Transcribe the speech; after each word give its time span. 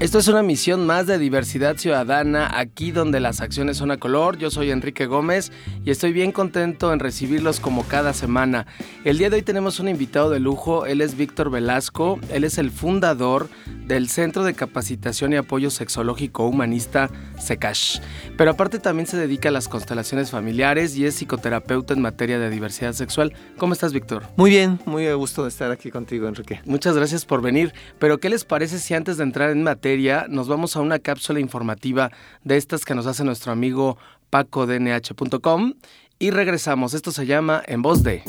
Esto 0.00 0.18
es 0.18 0.28
una 0.28 0.42
misión 0.42 0.86
más 0.86 1.06
de 1.06 1.18
diversidad 1.18 1.76
ciudadana, 1.76 2.58
aquí 2.58 2.90
donde 2.90 3.20
las 3.20 3.42
acciones 3.42 3.76
son 3.76 3.90
a 3.90 3.98
color. 3.98 4.38
Yo 4.38 4.50
soy 4.50 4.70
Enrique 4.70 5.04
Gómez 5.04 5.52
y 5.84 5.90
estoy 5.90 6.14
bien 6.14 6.32
contento 6.32 6.94
en 6.94 7.00
recibirlos 7.00 7.60
como 7.60 7.84
cada 7.84 8.14
semana. 8.14 8.66
El 9.04 9.18
día 9.18 9.28
de 9.28 9.36
hoy 9.36 9.42
tenemos 9.42 9.78
un 9.78 9.90
invitado 9.90 10.30
de 10.30 10.40
lujo, 10.40 10.86
él 10.86 11.02
es 11.02 11.18
Víctor 11.18 11.50
Velasco, 11.50 12.18
él 12.32 12.44
es 12.44 12.56
el 12.56 12.70
fundador 12.70 13.50
del 13.86 14.08
Centro 14.08 14.42
de 14.42 14.54
Capacitación 14.54 15.34
y 15.34 15.36
Apoyo 15.36 15.68
Sexológico 15.68 16.48
Humanista, 16.48 17.10
SECASH. 17.38 17.98
Pero 18.38 18.52
aparte 18.52 18.78
también 18.78 19.06
se 19.06 19.18
dedica 19.18 19.50
a 19.50 19.52
las 19.52 19.68
constelaciones 19.68 20.30
familiares 20.30 20.96
y 20.96 21.04
es 21.04 21.16
psicoterapeuta 21.16 21.92
en 21.92 22.00
materia 22.00 22.38
de 22.38 22.48
diversidad 22.48 22.94
sexual. 22.94 23.34
¿Cómo 23.58 23.74
estás, 23.74 23.92
Víctor? 23.92 24.22
Muy 24.36 24.48
bien, 24.48 24.80
muy 24.86 25.06
a 25.08 25.14
gusto 25.14 25.42
de 25.42 25.50
estar 25.50 25.70
aquí 25.70 25.90
contigo, 25.90 26.26
Enrique. 26.26 26.62
Muchas 26.64 26.96
gracias 26.96 27.26
por 27.26 27.42
venir. 27.42 27.74
Pero 27.98 28.18
¿qué 28.18 28.30
les 28.30 28.46
parece 28.46 28.78
si 28.78 28.94
antes 28.94 29.18
de 29.18 29.24
entrar 29.24 29.50
en 29.50 29.62
materia 29.62 29.89
nos 30.28 30.48
vamos 30.48 30.76
a 30.76 30.80
una 30.80 30.98
cápsula 30.98 31.40
informativa 31.40 32.10
de 32.44 32.56
estas 32.56 32.84
que 32.84 32.94
nos 32.94 33.06
hace 33.06 33.24
nuestro 33.24 33.52
amigo 33.52 33.98
pacodnh.com 34.30 35.74
y 36.18 36.30
regresamos. 36.30 36.94
Esto 36.94 37.10
se 37.12 37.26
llama 37.26 37.62
En 37.66 37.82
Voz 37.82 38.02
de. 38.02 38.22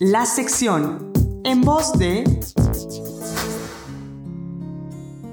La 0.00 0.26
sección 0.26 1.12
En 1.44 1.60
Voz 1.60 1.92
de... 1.98 2.24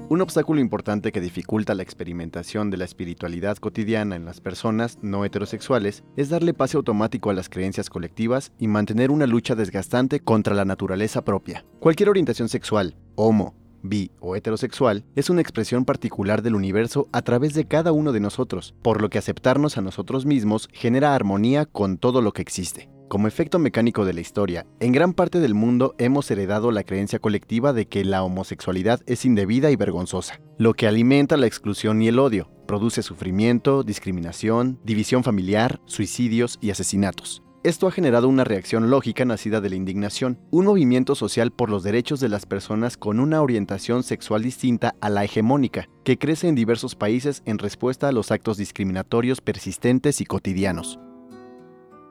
Un 0.08 0.20
obstáculo 0.20 0.60
importante 0.60 1.10
que 1.10 1.20
dificulta 1.20 1.74
la 1.74 1.82
experimentación 1.82 2.70
de 2.70 2.76
la 2.76 2.84
espiritualidad 2.84 3.56
cotidiana 3.56 4.14
en 4.14 4.24
las 4.24 4.40
personas 4.40 4.98
no 5.02 5.24
heterosexuales 5.24 6.04
es 6.16 6.28
darle 6.28 6.54
pase 6.54 6.76
automático 6.76 7.28
a 7.30 7.34
las 7.34 7.48
creencias 7.48 7.90
colectivas 7.90 8.52
y 8.60 8.68
mantener 8.68 9.10
una 9.10 9.26
lucha 9.26 9.56
desgastante 9.56 10.20
contra 10.20 10.54
la 10.54 10.64
naturaleza 10.64 11.24
propia. 11.24 11.64
Cualquier 11.80 12.08
orientación 12.08 12.48
sexual, 12.48 12.94
homo, 13.16 13.56
bi 13.82 14.10
o 14.20 14.36
heterosexual 14.36 15.04
es 15.14 15.30
una 15.30 15.40
expresión 15.40 15.84
particular 15.84 16.42
del 16.42 16.54
universo 16.54 17.08
a 17.12 17.22
través 17.22 17.54
de 17.54 17.66
cada 17.66 17.92
uno 17.92 18.12
de 18.12 18.20
nosotros, 18.20 18.74
por 18.82 19.02
lo 19.02 19.10
que 19.10 19.18
aceptarnos 19.18 19.78
a 19.78 19.82
nosotros 19.82 20.26
mismos 20.26 20.68
genera 20.72 21.14
armonía 21.14 21.66
con 21.66 21.98
todo 21.98 22.22
lo 22.22 22.32
que 22.32 22.42
existe. 22.42 22.88
Como 23.08 23.28
efecto 23.28 23.60
mecánico 23.60 24.04
de 24.04 24.14
la 24.14 24.20
historia, 24.20 24.66
en 24.80 24.90
gran 24.90 25.12
parte 25.12 25.38
del 25.38 25.54
mundo 25.54 25.94
hemos 25.98 26.28
heredado 26.28 26.72
la 26.72 26.82
creencia 26.82 27.20
colectiva 27.20 27.72
de 27.72 27.86
que 27.86 28.04
la 28.04 28.24
homosexualidad 28.24 29.00
es 29.06 29.24
indebida 29.24 29.70
y 29.70 29.76
vergonzosa, 29.76 30.40
lo 30.58 30.74
que 30.74 30.88
alimenta 30.88 31.36
la 31.36 31.46
exclusión 31.46 32.02
y 32.02 32.08
el 32.08 32.18
odio, 32.18 32.50
produce 32.66 33.02
sufrimiento, 33.02 33.84
discriminación, 33.84 34.80
división 34.82 35.22
familiar, 35.22 35.80
suicidios 35.86 36.58
y 36.60 36.70
asesinatos. 36.70 37.45
Esto 37.66 37.88
ha 37.88 37.90
generado 37.90 38.28
una 38.28 38.44
reacción 38.44 38.90
lógica 38.90 39.24
nacida 39.24 39.60
de 39.60 39.68
la 39.68 39.74
indignación, 39.74 40.38
un 40.52 40.66
movimiento 40.66 41.16
social 41.16 41.50
por 41.50 41.68
los 41.68 41.82
derechos 41.82 42.20
de 42.20 42.28
las 42.28 42.46
personas 42.46 42.96
con 42.96 43.18
una 43.18 43.42
orientación 43.42 44.04
sexual 44.04 44.44
distinta 44.44 44.94
a 45.00 45.10
la 45.10 45.24
hegemónica, 45.24 45.88
que 46.04 46.16
crece 46.16 46.46
en 46.46 46.54
diversos 46.54 46.94
países 46.94 47.42
en 47.44 47.58
respuesta 47.58 48.06
a 48.06 48.12
los 48.12 48.30
actos 48.30 48.56
discriminatorios 48.56 49.40
persistentes 49.40 50.20
y 50.20 50.26
cotidianos. 50.26 51.00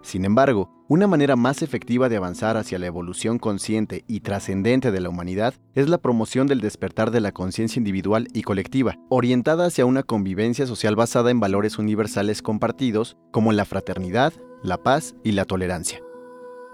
Sin 0.01 0.25
embargo, 0.25 0.69
una 0.89 1.07
manera 1.07 1.37
más 1.37 1.61
efectiva 1.61 2.09
de 2.09 2.17
avanzar 2.17 2.57
hacia 2.57 2.77
la 2.77 2.87
evolución 2.87 3.39
consciente 3.39 4.03
y 4.07 4.19
trascendente 4.19 4.91
de 4.91 4.99
la 4.99 5.07
humanidad 5.07 5.53
es 5.73 5.87
la 5.87 5.99
promoción 5.99 6.47
del 6.47 6.59
despertar 6.59 7.11
de 7.11 7.21
la 7.21 7.31
conciencia 7.31 7.79
individual 7.79 8.27
y 8.33 8.43
colectiva, 8.43 8.97
orientada 9.09 9.67
hacia 9.67 9.85
una 9.85 10.03
convivencia 10.03 10.67
social 10.67 10.97
basada 10.97 11.31
en 11.31 11.39
valores 11.39 11.79
universales 11.79 12.41
compartidos 12.41 13.15
como 13.31 13.53
la 13.53 13.63
fraternidad, 13.63 14.33
la 14.65 14.81
paz 14.81 15.15
y 15.23 15.31
la 15.31 15.45
tolerancia. 15.45 16.01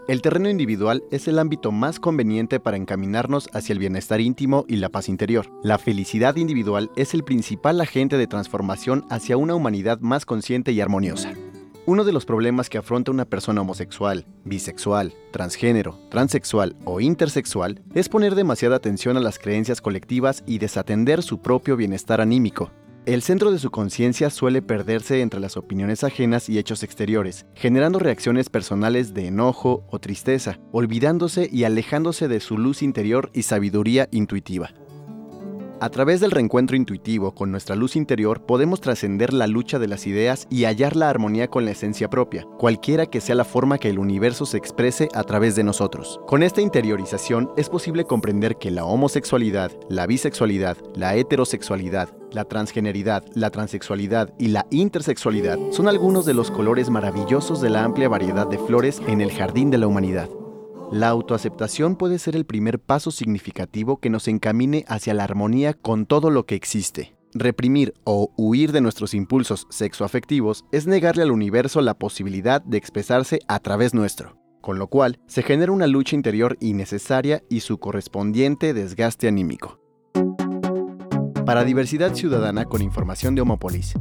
El 0.08 0.22
terreno 0.22 0.50
individual 0.50 1.04
es 1.12 1.28
el 1.28 1.38
ámbito 1.38 1.72
más 1.72 2.00
conveniente 2.00 2.60
para 2.60 2.78
encaminarnos 2.78 3.50
hacia 3.54 3.74
el 3.74 3.80
bienestar 3.80 4.20
íntimo 4.20 4.66
y 4.68 4.78
la 4.78 4.90
paz 4.90 5.08
interior. 5.10 5.48
La 5.64 5.78
felicidad 5.78 6.36
individual 6.38 6.90
es 6.96 7.14
el 7.14 7.24
principal 7.24 7.80
agente 7.80 8.18
de 8.18 8.28
transformación 8.28 9.06
hacia 9.10 9.38
una 9.38 9.54
humanidad 9.54 10.00
más 10.00 10.26
consciente 10.26 10.72
y 10.72 10.82
armoniosa. 10.82 11.34
Uno 11.86 12.04
de 12.04 12.14
los 12.14 12.26
problemas 12.26 12.70
que 12.70 12.78
afronta 12.78 13.12
una 13.12 13.26
persona 13.26 13.62
homosexual, 13.62 14.26
bisexual, 14.44 15.14
transgénero, 15.32 15.98
transexual 16.10 16.76
o 16.86 17.00
intersexual 17.00 17.82
es 17.94 18.08
poner 18.08 18.36
demasiada 18.36 18.76
atención 18.76 19.18
a 19.18 19.20
las 19.20 19.40
creencias 19.40 19.82
colectivas 19.82 20.44
y 20.46 20.58
desatender 20.58 21.24
su 21.24 21.42
propio 21.42 21.76
bienestar 21.78 22.22
anímico. 22.22 22.72
El 23.08 23.24
centro 23.24 23.52
de 23.52 23.58
su 23.58 23.72
conciencia 23.72 24.30
suele 24.30 24.62
perderse 24.62 25.22
entre 25.22 25.40
las 25.40 25.58
opiniones 25.58 26.04
ajenas 26.04 26.50
y 26.50 26.60
hechos 26.60 26.84
exteriores, 26.84 27.48
generando 27.56 27.98
reacciones 27.98 28.50
personales 28.50 29.16
de 29.16 29.26
enojo 29.26 29.84
o 29.90 29.98
tristeza, 29.98 30.60
olvidándose 30.72 31.50
y 31.52 31.64
alejándose 31.64 32.28
de 32.28 32.40
su 32.40 32.60
luz 32.60 32.84
interior 32.84 33.32
y 33.34 33.42
sabiduría 33.42 34.08
intuitiva. 34.12 34.76
A 35.82 35.90
través 35.90 36.20
del 36.20 36.30
reencuentro 36.30 36.78
intuitivo 36.78 37.34
con 37.34 37.50
nuestra 37.50 37.76
luz 37.76 37.96
interior 37.96 38.46
podemos 38.46 38.82
trascender 38.82 39.34
la 39.34 39.48
lucha 39.48 39.80
de 39.80 39.88
las 39.88 40.06
ideas 40.06 40.46
y 40.52 40.66
hallar 40.66 40.96
la 40.96 41.10
armonía 41.10 41.48
con 41.48 41.66
la 41.66 41.72
esencia 41.72 42.08
propia, 42.08 42.46
cualquiera 42.60 43.08
que 43.08 43.20
sea 43.20 43.34
la 43.34 43.46
forma 43.46 43.80
que 43.80 43.90
el 43.90 43.98
universo 43.98 44.46
se 44.46 44.58
exprese 44.58 45.10
a 45.16 45.24
través 45.24 45.56
de 45.56 45.64
nosotros. 45.64 46.20
Con 46.28 46.44
esta 46.44 46.62
interiorización 46.62 47.50
es 47.58 47.68
posible 47.68 48.04
comprender 48.04 48.58
que 48.58 48.70
la 48.70 48.86
homosexualidad, 48.86 49.72
la 49.90 50.06
bisexualidad, 50.06 50.78
la 50.94 51.16
heterosexualidad, 51.16 52.10
la 52.32 52.46
transgeneridad, 52.46 53.24
la 53.34 53.50
transexualidad 53.50 54.36
y 54.38 54.50
la 54.50 54.68
intersexualidad 54.70 55.58
son 55.72 55.88
algunos 55.88 56.28
de 56.28 56.36
los 56.36 56.52
colores 56.52 56.92
maravillosos 56.92 57.60
de 57.60 57.72
la 57.72 57.84
amplia 57.84 58.08
variedad 58.08 58.46
de 58.46 58.60
flores 58.60 59.02
en 59.08 59.20
el 59.20 59.32
jardín 59.32 59.72
de 59.72 59.80
la 59.80 59.88
humanidad. 59.88 60.30
La 60.92 61.08
autoaceptación 61.08 61.96
puede 61.96 62.20
ser 62.20 62.36
el 62.36 62.46
primer 62.46 62.78
paso 62.78 63.12
significativo 63.12 64.02
que 64.02 64.10
nos 64.10 64.28
encamine 64.28 64.84
hacia 64.90 65.14
la 65.14 65.24
armonía 65.24 65.74
con 65.74 66.06
todo 66.06 66.30
lo 66.30 66.46
que 66.46 66.56
existe. 66.56 67.16
Reprimir 67.34 67.94
o 68.04 68.34
huir 68.36 68.74
de 68.74 68.82
nuestros 68.82 69.14
impulsos 69.14 69.68
sexoafectivos 69.70 70.66
es 70.74 70.88
negarle 70.88 71.24
al 71.24 71.32
universo 71.32 71.80
la 71.80 71.94
posibilidad 71.94 72.62
de 72.62 72.78
expresarse 72.78 73.40
a 73.48 73.60
través 73.60 73.94
nuestro, 73.94 74.36
con 74.60 74.80
lo 74.80 74.88
cual 74.88 75.18
se 75.28 75.44
genera 75.44 75.72
una 75.72 75.88
lucha 75.88 76.18
interior 76.18 76.58
innecesaria 76.60 77.42
y 77.50 77.62
su 77.62 77.78
correspondiente 77.78 78.74
desgaste 78.74 79.30
anímico. 79.30 79.80
Para 81.46 81.64
Diversidad 81.64 82.16
Ciudadana 82.16 82.66
con 82.66 82.82
información 82.82 83.34
de 83.34 83.42
Homopolis. 83.44 83.94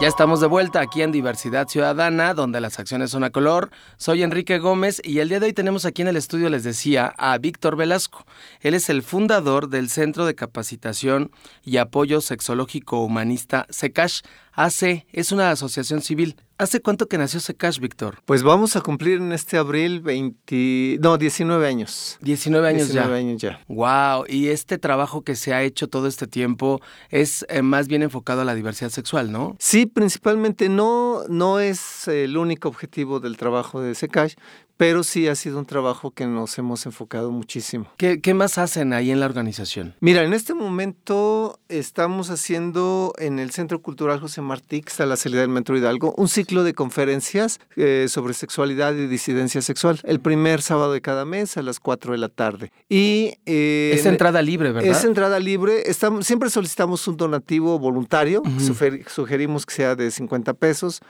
Ya 0.00 0.06
estamos 0.06 0.40
de 0.40 0.46
vuelta 0.46 0.80
aquí 0.80 1.02
en 1.02 1.10
Diversidad 1.10 1.66
Ciudadana, 1.66 2.32
donde 2.32 2.60
las 2.60 2.78
acciones 2.78 3.10
son 3.10 3.24
a 3.24 3.30
color. 3.30 3.70
Soy 3.96 4.22
Enrique 4.22 4.60
Gómez 4.60 5.02
y 5.02 5.18
el 5.18 5.28
día 5.28 5.40
de 5.40 5.46
hoy 5.46 5.52
tenemos 5.52 5.84
aquí 5.84 6.02
en 6.02 6.08
el 6.08 6.16
estudio, 6.16 6.48
les 6.50 6.62
decía, 6.62 7.12
a 7.18 7.36
Víctor 7.38 7.74
Velasco. 7.74 8.24
Él 8.60 8.74
es 8.74 8.90
el 8.90 9.02
fundador 9.02 9.68
del 9.70 9.90
Centro 9.90 10.24
de 10.24 10.36
Capacitación 10.36 11.32
y 11.64 11.78
Apoyo 11.78 12.20
Sexológico 12.20 13.02
Humanista 13.02 13.66
SECASH. 13.70 14.22
AC 14.52 15.04
es 15.10 15.32
una 15.32 15.50
asociación 15.50 16.00
civil. 16.00 16.36
¿Hace 16.60 16.80
cuánto 16.80 17.06
que 17.06 17.18
nació 17.18 17.38
Secash, 17.38 17.78
Víctor? 17.78 18.18
Pues 18.24 18.42
vamos 18.42 18.74
a 18.74 18.80
cumplir 18.80 19.18
en 19.18 19.30
este 19.30 19.56
abril 19.58 20.00
20, 20.00 20.98
no, 21.00 21.16
19 21.16 21.64
años. 21.64 22.18
19 22.20 22.66
años 22.66 22.88
19 22.88 23.16
años 23.16 23.40
ya. 23.40 23.60
Wow, 23.68 24.24
y 24.26 24.48
este 24.48 24.76
trabajo 24.76 25.22
que 25.22 25.36
se 25.36 25.54
ha 25.54 25.62
hecho 25.62 25.86
todo 25.86 26.08
este 26.08 26.26
tiempo 26.26 26.80
es 27.10 27.46
eh, 27.48 27.62
más 27.62 27.86
bien 27.86 28.02
enfocado 28.02 28.40
a 28.40 28.44
la 28.44 28.56
diversidad 28.56 28.90
sexual, 28.90 29.30
¿no? 29.30 29.54
Sí, 29.60 29.86
principalmente 29.86 30.68
no, 30.68 31.22
no 31.28 31.60
es 31.60 32.08
el 32.08 32.36
único 32.36 32.66
objetivo 32.66 33.20
del 33.20 33.36
trabajo 33.36 33.80
de 33.80 33.94
Secash, 33.94 34.34
pero 34.78 35.02
sí 35.02 35.26
ha 35.26 35.34
sido 35.34 35.58
un 35.58 35.66
trabajo 35.66 36.12
que 36.12 36.26
nos 36.26 36.56
hemos 36.56 36.86
enfocado 36.86 37.30
muchísimo. 37.32 37.86
¿Qué, 37.98 38.20
¿Qué, 38.20 38.32
más 38.32 38.58
hacen 38.58 38.92
ahí 38.92 39.10
en 39.10 39.18
la 39.20 39.26
organización? 39.26 39.94
Mira, 40.00 40.22
en 40.22 40.32
este 40.32 40.54
momento 40.54 41.58
estamos 41.68 42.30
haciendo 42.30 43.12
en 43.18 43.40
el 43.40 43.50
Centro 43.50 43.82
Cultural 43.82 44.20
José 44.20 44.40
Martí, 44.40 44.80
que 44.80 44.90
está 44.90 45.04
la 45.04 45.16
salida 45.16 45.40
del 45.40 45.50
Metro 45.50 45.76
Hidalgo, 45.76 46.14
un 46.16 46.28
ciclo 46.28 46.47
de 46.48 46.72
conferencias 46.74 47.60
eh, 47.76 48.06
sobre 48.08 48.32
sexualidad 48.34 48.94
y 48.94 49.06
disidencia 49.06 49.60
sexual, 49.60 50.00
el 50.04 50.20
primer 50.20 50.62
sábado 50.62 50.92
de 50.92 51.00
cada 51.00 51.24
mes 51.24 51.56
a 51.56 51.62
las 51.62 51.78
4 51.78 52.12
de 52.12 52.18
la 52.18 52.28
tarde. 52.28 52.72
Y, 52.88 53.34
eh, 53.46 53.92
es 53.94 54.06
entrada 54.06 54.40
libre, 54.40 54.72
¿verdad? 54.72 54.90
Es 54.90 55.04
entrada 55.04 55.38
libre. 55.38 55.82
Estamos, 55.90 56.26
siempre 56.26 56.50
solicitamos 56.50 57.06
un 57.06 57.16
donativo 57.16 57.78
voluntario, 57.78 58.40
uh 58.40 58.48
-huh. 58.48 59.08
sugerimos 59.08 59.66
que 59.66 59.74
sea 59.74 59.94
de 59.94 60.10
50 60.10 60.54
pesos. 60.54 61.00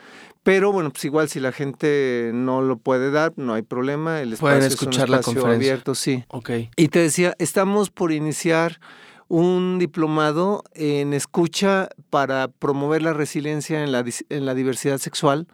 Pero 0.43 0.71
bueno, 0.71 0.89
pues 0.91 1.03
igual 1.05 1.29
si 1.29 1.39
la 1.39 1.51
gente 1.51 2.31
no 2.33 2.61
lo 2.61 2.77
puede 2.77 3.11
dar, 3.11 3.33
no 3.35 3.53
hay 3.53 3.61
problema. 3.61 4.21
El 4.21 4.33
espacio 4.33 4.55
Pueden 4.55 4.71
escuchar 4.71 5.03
es 5.03 5.09
un 5.09 5.11
la 5.11 5.17
espacio 5.19 5.41
conferencia. 5.41 5.71
abierto, 5.71 5.95
sí. 5.95 6.23
Ok. 6.29 6.49
Y 6.75 6.87
te 6.87 6.99
decía, 6.99 7.35
estamos 7.39 7.89
por 7.89 8.11
iniciar 8.11 8.79
un 9.29 9.79
diplomado 9.79 10.63
en 10.73 11.13
escucha 11.13 11.87
para 12.09 12.49
promover 12.49 13.01
la 13.01 13.13
resiliencia 13.13 13.83
en 13.83 13.91
la, 13.93 14.03
en 14.29 14.45
la 14.45 14.53
diversidad 14.55 14.97
sexual. 14.97 15.47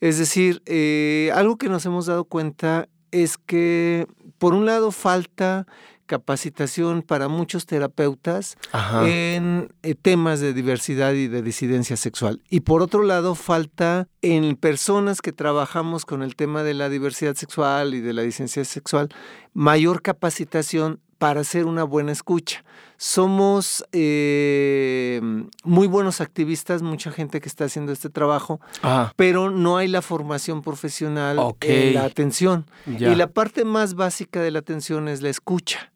Es 0.00 0.18
decir, 0.18 0.62
eh, 0.66 1.32
algo 1.34 1.56
que 1.56 1.68
nos 1.68 1.84
hemos 1.86 2.06
dado 2.06 2.24
cuenta 2.26 2.88
es 3.10 3.38
que, 3.38 4.06
por 4.38 4.54
un 4.54 4.66
lado, 4.66 4.92
falta 4.92 5.66
capacitación 6.06 7.00
para 7.00 7.28
muchos 7.28 7.64
terapeutas 7.64 8.56
Ajá. 8.72 9.08
en 9.08 9.72
eh, 9.82 9.94
temas 9.94 10.40
de 10.40 10.52
diversidad 10.52 11.14
y 11.14 11.28
de 11.28 11.40
disidencia 11.40 11.96
sexual. 11.96 12.42
Y 12.50 12.60
por 12.60 12.82
otro 12.82 13.02
lado, 13.02 13.34
falta 13.34 14.06
en 14.20 14.56
personas 14.56 15.22
que 15.22 15.32
trabajamos 15.32 16.04
con 16.04 16.22
el 16.22 16.36
tema 16.36 16.62
de 16.62 16.74
la 16.74 16.90
diversidad 16.90 17.34
sexual 17.36 17.94
y 17.94 18.00
de 18.00 18.12
la 18.12 18.20
disidencia 18.20 18.64
sexual, 18.64 19.08
mayor 19.54 20.02
capacitación 20.02 21.00
para 21.24 21.40
hacer 21.40 21.64
una 21.64 21.84
buena 21.84 22.12
escucha. 22.12 22.62
Somos 22.98 23.82
eh, 23.92 25.22
muy 25.62 25.86
buenos 25.86 26.20
activistas, 26.20 26.82
mucha 26.82 27.10
gente 27.10 27.40
que 27.40 27.48
está 27.48 27.64
haciendo 27.64 27.92
este 27.92 28.10
trabajo, 28.10 28.60
Ah, 28.82 29.10
pero 29.16 29.48
no 29.50 29.78
hay 29.78 29.88
la 29.88 30.02
formación 30.02 30.60
profesional 30.60 31.38
en 31.62 31.94
la 31.94 32.04
atención. 32.04 32.66
ya. 32.84 33.10
Y 33.10 33.14
la 33.14 33.28
parte 33.28 33.64
más 33.64 33.94
básica 33.94 34.42
de 34.42 34.50
la 34.50 34.58
atención 34.58 35.08
es 35.08 35.22
la 35.22 35.30
escucha. 35.30 35.90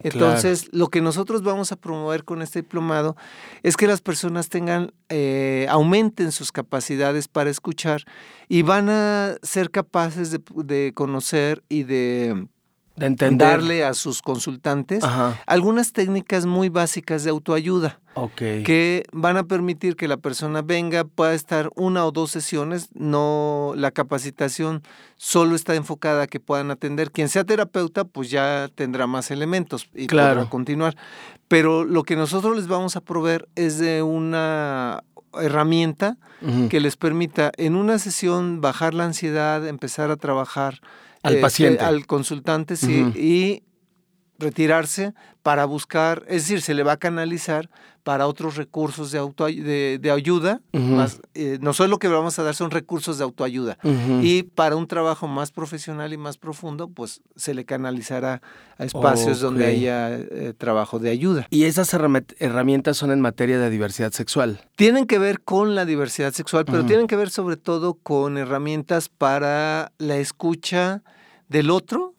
Entonces, 0.00 0.68
lo 0.72 0.88
que 0.88 1.00
nosotros 1.00 1.44
vamos 1.44 1.70
a 1.70 1.76
promover 1.76 2.24
con 2.24 2.42
este 2.42 2.62
diplomado 2.62 3.16
es 3.62 3.76
que 3.76 3.86
las 3.86 4.00
personas 4.00 4.48
tengan, 4.48 4.92
eh, 5.10 5.68
aumenten 5.70 6.32
sus 6.32 6.50
capacidades 6.50 7.28
para 7.28 7.50
escuchar 7.50 8.02
y 8.48 8.62
van 8.62 8.88
a 8.90 9.36
ser 9.42 9.70
capaces 9.70 10.32
de, 10.32 10.40
de 10.64 10.90
conocer 10.92 11.62
y 11.68 11.84
de 11.84 12.48
de 13.02 13.06
entender. 13.08 13.48
darle 13.48 13.84
a 13.84 13.94
sus 13.94 14.22
consultantes 14.22 15.02
Ajá. 15.04 15.40
algunas 15.46 15.92
técnicas 15.92 16.46
muy 16.46 16.68
básicas 16.68 17.24
de 17.24 17.30
autoayuda 17.30 17.98
que 18.36 19.04
van 19.12 19.36
a 19.38 19.44
permitir 19.44 19.96
que 19.96 20.06
la 20.06 20.18
persona 20.18 20.60
venga, 20.60 21.04
pueda 21.04 21.32
estar 21.32 21.70
una 21.76 22.04
o 22.04 22.12
dos 22.12 22.30
sesiones, 22.30 22.88
no 22.94 23.72
la 23.74 23.90
capacitación 23.90 24.82
solo 25.16 25.54
está 25.54 25.74
enfocada 25.74 26.24
a 26.24 26.26
que 26.26 26.38
puedan 26.38 26.70
atender. 26.70 27.10
Quien 27.10 27.28
sea 27.30 27.44
terapeuta, 27.44 28.04
pues 28.04 28.30
ya 28.30 28.68
tendrá 28.74 29.06
más 29.06 29.30
elementos 29.30 29.88
y 29.94 30.08
Claro. 30.08 30.34
podrá 30.40 30.50
continuar. 30.50 30.94
Pero 31.48 31.84
lo 31.84 32.02
que 32.02 32.16
nosotros 32.16 32.54
les 32.56 32.66
vamos 32.68 32.96
a 32.96 33.00
proveer 33.00 33.48
es 33.54 33.78
de 33.78 34.02
una 34.02 35.02
herramienta 35.34 36.18
que 36.68 36.80
les 36.80 36.96
permita 36.96 37.50
en 37.56 37.76
una 37.76 37.98
sesión 37.98 38.60
bajar 38.60 38.92
la 38.94 39.04
ansiedad, 39.04 39.66
empezar 39.66 40.10
a 40.10 40.16
trabajar 40.16 40.80
Al 41.22 41.38
paciente. 41.38 41.84
al 41.84 42.06
consultante, 42.06 42.76
sí, 42.76 43.12
y 43.14 43.62
retirarse 44.38 45.14
para 45.42 45.64
buscar, 45.64 46.24
es 46.26 46.42
decir, 46.42 46.62
se 46.62 46.74
le 46.74 46.82
va 46.82 46.92
a 46.92 46.96
canalizar 46.96 47.70
para 48.02 48.26
otros 48.26 48.56
recursos 48.56 49.12
de, 49.12 49.18
auto, 49.18 49.46
de, 49.46 49.98
de 50.00 50.10
ayuda, 50.10 50.60
Ujú. 50.72 50.82
más, 50.82 51.20
eh, 51.34 51.58
nosotros 51.60 51.88
lo 51.90 51.98
que 51.98 52.08
vamos 52.08 52.38
a 52.38 52.42
dar 52.42 52.54
son 52.54 52.70
recursos 52.72 53.18
de 53.18 53.24
autoayuda. 53.24 53.78
Y 54.20 54.42
para 54.42 54.74
un 54.76 54.86
trabajo 54.88 55.28
más 55.28 55.52
profesional 55.52 56.12
y 56.12 56.16
más 56.16 56.36
profundo, 56.36 56.88
pues 56.88 57.20
se 57.36 57.54
le 57.54 57.64
canalizará 57.64 58.42
a 58.78 58.84
espacios 58.84 59.40
donde 59.40 59.66
haya 59.66 60.12
eh, 60.14 60.52
trabajo 60.56 60.98
de 60.98 61.10
ayuda. 61.10 61.46
Y 61.50 61.64
esas 61.64 61.94
herrami- 61.94 62.34
herramientas 62.40 62.96
son 62.96 63.12
en 63.12 63.20
materia 63.20 63.58
de 63.58 63.70
diversidad 63.70 64.10
sexual. 64.12 64.60
Tienen 64.74 65.06
que 65.06 65.18
ver 65.18 65.40
con 65.40 65.74
la 65.76 65.84
diversidad 65.84 66.32
sexual, 66.32 66.64
pero 66.64 66.84
tienen 66.84 67.06
que 67.06 67.16
ver 67.16 67.30
sobre 67.30 67.56
todo 67.56 67.94
con 67.94 68.36
herramientas 68.36 69.08
para 69.08 69.92
la 69.98 70.16
escucha 70.16 71.02
del 71.48 71.70
otro 71.70 72.14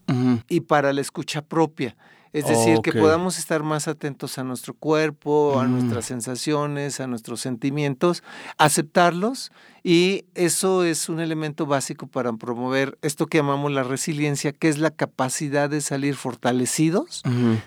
y 0.48 0.60
para 0.60 0.92
la 0.92 1.00
escucha 1.02 1.42
propia. 1.42 1.96
Es 2.34 2.46
decir, 2.48 2.80
que 2.82 2.92
podamos 2.92 3.38
estar 3.38 3.62
más 3.62 3.86
atentos 3.88 4.38
a 4.38 4.44
nuestro 4.44 4.74
cuerpo, 4.74 5.58
a 5.60 5.64
Mm. 5.66 5.72
nuestras 5.72 6.04
sensaciones, 6.04 6.98
a 7.00 7.06
nuestros 7.06 7.40
sentimientos, 7.40 8.22
aceptarlos 8.58 9.52
y 9.86 10.24
eso 10.34 10.82
es 10.82 11.10
un 11.10 11.20
elemento 11.20 11.66
básico 11.66 12.06
para 12.06 12.32
promover 12.32 12.96
esto 13.02 13.26
que 13.26 13.36
llamamos 13.38 13.70
la 13.70 13.82
resiliencia, 13.82 14.52
que 14.52 14.70
es 14.70 14.78
la 14.78 14.90
capacidad 14.90 15.68
de 15.68 15.82
salir 15.82 16.14
fortalecidos 16.16 17.22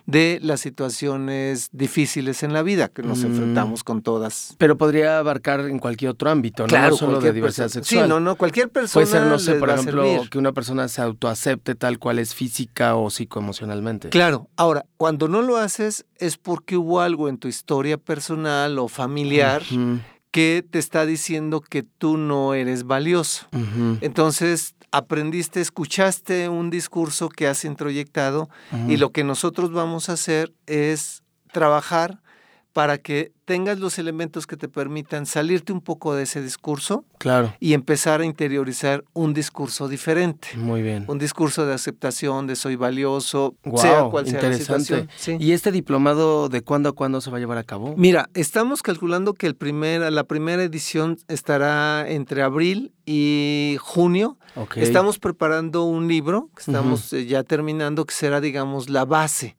de 0.07 0.39
las 0.41 0.59
situaciones 0.61 1.69
difíciles 1.71 2.41
en 2.41 2.53
la 2.53 2.63
vida 2.63 2.87
que 2.87 3.03
nos 3.03 3.19
Mm. 3.19 3.25
enfrentamos 3.27 3.83
con 3.83 4.01
todas. 4.01 4.55
Pero 4.57 4.77
podría 4.77 5.19
abarcar 5.19 5.59
en 5.61 5.77
cualquier 5.77 6.11
otro 6.11 6.31
ámbito, 6.31 6.65
¿no? 6.65 6.77
no 6.89 6.95
solo 6.97 7.21
de 7.21 7.33
diversidad 7.33 7.65
persona. 7.67 7.83
sexual. 7.85 8.05
Sí, 8.05 8.09
no, 8.09 8.19
no, 8.19 8.35
cualquier 8.35 8.69
persona 8.69 8.93
Puede 9.05 9.05
ser, 9.19 9.27
no 9.29 9.37
sé, 9.39 9.53
por 9.55 9.69
ejemplo, 9.69 10.03
que 10.31 10.37
una 10.39 10.53
persona 10.53 10.87
se 10.87 11.01
autoacepte 11.03 11.75
tal 11.75 11.99
cual 11.99 12.17
es 12.19 12.33
física 12.33 12.95
o 12.95 13.09
psicoemocionalmente. 13.11 14.09
Claro, 14.09 14.49
ahora, 14.55 14.85
cuando 14.97 15.27
no 15.27 15.43
lo 15.43 15.57
haces 15.57 16.05
es 16.17 16.37
porque 16.37 16.77
hubo 16.77 16.99
algo 17.01 17.29
en 17.29 17.37
tu 17.37 17.47
historia 17.47 17.97
personal 17.97 18.79
o 18.79 18.87
familiar 18.87 19.61
que 20.37 20.63
te 20.69 20.77
está 20.77 21.07
diciendo 21.07 21.61
que 21.61 21.81
tú 21.81 22.15
no 22.15 22.53
eres 22.53 22.83
valioso. 22.83 23.47
Entonces, 24.01 24.75
aprendiste, 24.91 25.61
escuchaste 25.61 26.47
un 26.47 26.69
discurso 26.69 27.27
que 27.27 27.47
has 27.47 27.65
introyectado 27.65 28.47
y 28.87 28.97
lo 28.97 29.11
que 29.11 29.23
nosotros 29.23 29.71
vamos 29.71 30.09
a 30.09 30.13
hacer 30.13 30.53
es 30.67 31.23
trabajar 31.51 32.21
para 32.77 32.99
que 32.99 33.31
tengas 33.45 33.79
los 33.79 33.97
elementos 33.97 34.45
que 34.45 34.55
te 34.55 34.67
permitan 34.69 35.25
salirte 35.25 35.73
un 35.73 35.81
poco 35.81 36.13
de 36.13 36.21
ese 36.21 36.43
discurso 36.43 37.05
Claro, 37.17 37.51
y 37.59 37.73
empezar 37.73 38.21
a 38.21 38.25
interiorizar 38.25 39.03
un 39.13 39.33
discurso 39.33 39.87
diferente. 39.87 40.49
muy 40.57 40.83
bien. 40.83 41.05
Un 41.07 41.17
discurso 41.17 41.65
de 41.65 41.73
aceptación, 41.73 42.45
de 42.45 42.55
soy 42.55 42.75
valioso, 42.75 43.55
sea 43.77 44.03
cual 44.11 44.25
sea 44.27 44.33
la 44.43 44.47
interesante. 44.49 44.83
situación. 44.83 45.09
Sí. 45.17 45.37
¿Y 45.39 45.53
este 45.53 45.71
diplomado 45.71 46.49
de 46.49 46.61
cuándo 46.61 46.89
a 46.89 46.91
cuándo 46.91 47.19
se 47.19 47.31
va 47.31 47.37
a 47.37 47.39
llevar 47.39 47.57
a 47.57 47.63
cabo? 47.63 47.95
Mira, 47.97 48.29
estamos 48.35 48.83
calculando 48.83 49.33
que 49.33 49.47
el 49.47 49.55
primer, 49.55 50.13
la 50.13 50.25
primera 50.25 50.61
edición 50.61 51.17
estará 51.27 52.07
entre 52.07 52.43
abril 52.43 52.93
y 53.07 53.77
junio. 53.79 54.37
Ok. 54.55 54.77
Estamos 54.77 55.17
preparando 55.17 55.83
un 55.85 56.07
libro 56.07 56.51
que 56.55 56.61
estamos 56.61 57.11
eh, 57.11 57.25
ya 57.25 57.41
terminando, 57.41 58.05
que 58.05 58.13
será, 58.13 58.39
digamos, 58.39 58.87
la 58.87 59.03
base 59.03 59.57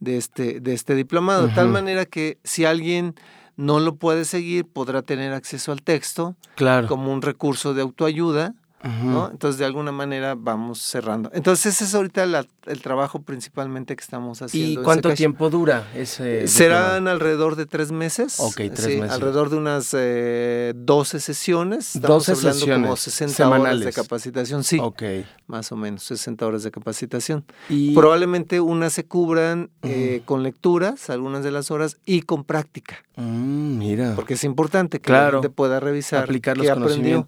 de 0.00 0.16
este, 0.16 0.60
de 0.60 0.72
este 0.74 0.94
diplomado. 0.94 1.48
De 1.48 1.54
tal 1.54 1.68
manera 1.68 2.04
que 2.04 2.38
si 2.44 2.64
alguien 2.64 3.14
no 3.56 3.80
lo 3.80 3.96
puede 3.96 4.24
seguir, 4.24 4.66
podrá 4.66 5.02
tener 5.02 5.32
acceso 5.32 5.72
al 5.72 5.82
texto 5.82 6.36
Claro. 6.56 6.86
como 6.88 7.12
un 7.12 7.22
recurso 7.22 7.72
de 7.74 7.82
autoayuda. 7.82 8.54
Entonces, 8.82 9.58
de 9.58 9.64
alguna 9.64 9.90
manera 9.90 10.34
vamos 10.36 10.78
cerrando. 10.80 11.30
Entonces, 11.34 11.74
ese 11.74 11.84
es 11.84 11.94
ahorita 11.94 12.24
la- 12.26 12.46
el 12.66 12.82
trabajo 12.82 13.20
principalmente 13.22 13.96
que 13.96 14.02
estamos 14.02 14.42
haciendo. 14.42 14.80
¿Y 14.80 14.84
cuánto 14.84 15.12
tiempo 15.14 15.50
dura 15.50 15.88
ese 15.94 16.46
Serán 16.48 16.82
diplomado? 16.82 17.10
alrededor 17.10 17.56
de 17.56 17.66
tres 17.66 17.90
meses. 17.92 18.36
Ok, 18.40 18.56
tres 18.56 18.80
sí, 18.80 18.96
meses. 18.96 19.10
Alrededor 19.12 19.50
de 19.50 19.56
unas 19.56 19.90
eh, 19.96 20.72
12 20.76 21.20
sesiones. 21.20 21.96
Estamos 21.96 22.26
12 22.26 22.32
hablando 22.32 22.66
como 22.66 22.96
sesiones 22.96 23.00
60 23.00 23.48
horas 23.48 23.60
de 23.60 23.66
semanales. 23.66 23.94
capacitación. 23.94 24.64
Sí, 24.64 24.78
Ok. 24.80 25.02
más 25.46 25.70
o 25.72 25.76
menos 25.76 26.02
60 26.04 26.46
horas 26.46 26.62
de 26.62 26.70
capacitación. 26.70 27.44
Y 27.68 27.94
Probablemente 27.94 28.60
unas 28.60 28.92
se 28.92 29.04
cubran 29.06 29.70
eh, 29.82 30.22
con 30.24 30.42
lecturas, 30.42 31.10
algunas 31.10 31.42
de 31.44 31.50
las 31.50 31.70
horas, 31.70 31.98
y 32.04 32.22
con 32.22 32.44
práctica. 32.44 32.96
Mm, 33.16 33.78
mira, 33.78 34.12
Porque 34.16 34.34
es 34.34 34.44
importante 34.44 34.98
que 35.00 35.06
Claro. 35.06 35.38
la 35.38 35.42
gente 35.42 35.50
pueda 35.54 35.80
revisar 35.80 36.24
aplicar 36.24 36.56
los 36.58 36.68
aprendió. 36.68 37.24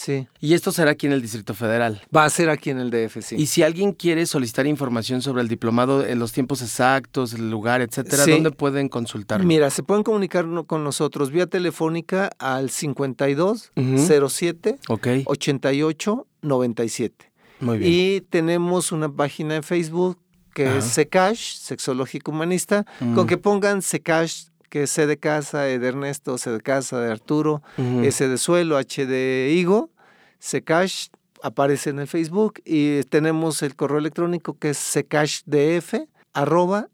Sí. 0.00 0.28
Y 0.38 0.54
esto 0.54 0.70
será 0.70 0.92
aquí 0.92 1.06
en 1.08 1.12
el 1.12 1.20
Distrito 1.20 1.54
Federal. 1.54 2.00
Va 2.16 2.24
a 2.24 2.30
ser 2.30 2.50
aquí 2.50 2.70
en 2.70 2.78
el 2.78 2.88
DF, 2.88 3.20
sí. 3.20 3.34
Y 3.36 3.46
si 3.46 3.64
alguien 3.64 3.90
quiere 3.92 4.26
solicitar 4.26 4.64
información 4.68 5.22
sobre 5.22 5.42
el 5.42 5.48
diplomado, 5.48 6.06
en 6.06 6.20
los 6.20 6.30
tiempos 6.30 6.62
exactos, 6.62 7.32
el 7.32 7.50
lugar, 7.50 7.80
etcétera, 7.80 8.22
Sí. 8.22 8.30
¿dónde 8.30 8.52
pueden 8.52 8.88
consultarlo? 8.88 9.44
Mira, 9.44 9.70
se 9.70 9.82
pueden 9.82 10.04
comunicar 10.04 10.46
con 10.68 10.84
nosotros 10.84 11.32
vía 11.32 11.48
telefónica 11.48 12.30
al 12.38 12.70
52 12.70 13.72
Ujú. 13.74 13.98
07 14.28 14.78
Ok, 14.88 15.08
88 15.26 16.26
97. 16.42 17.32
muy 17.58 17.78
bien. 17.78 17.92
Y 17.92 18.20
tenemos 18.20 18.92
una 18.92 19.08
página 19.12 19.56
en 19.56 19.62
Facebook 19.64 20.16
que 20.54 20.68
Ajá. 20.68 20.78
es 20.78 20.84
Secash, 20.84 21.56
Sexológico 21.56 22.30
Humanista, 22.30 22.86
Mm. 23.00 23.14
con 23.16 23.26
que 23.26 23.36
pongan 23.36 23.82
Secash, 23.82 24.44
que 24.68 24.84
es 24.84 24.90
C 24.90 25.06
de 25.06 25.16
casa, 25.16 25.68
E 25.68 25.78
de 25.78 25.88
Ernesto, 25.88 26.38
C 26.38 26.50
de 26.50 26.60
casa, 26.60 27.00
de 27.00 27.10
Arturo, 27.10 27.62
Ujú. 27.76 28.02
S 28.04 28.26
de 28.28 28.38
suelo, 28.38 28.76
H 28.76 29.06
de 29.06 29.52
higo, 29.54 29.90
Secash 30.38 31.08
aparece 31.42 31.90
en 31.90 31.98
el 32.00 32.06
Facebook 32.06 32.60
y 32.64 33.02
tenemos 33.04 33.62
el 33.62 33.76
correo 33.76 33.98
electrónico 33.98 34.58
que 34.58 34.70
es 34.70 34.78
secashdf 34.78 35.94
arroba 36.32 36.88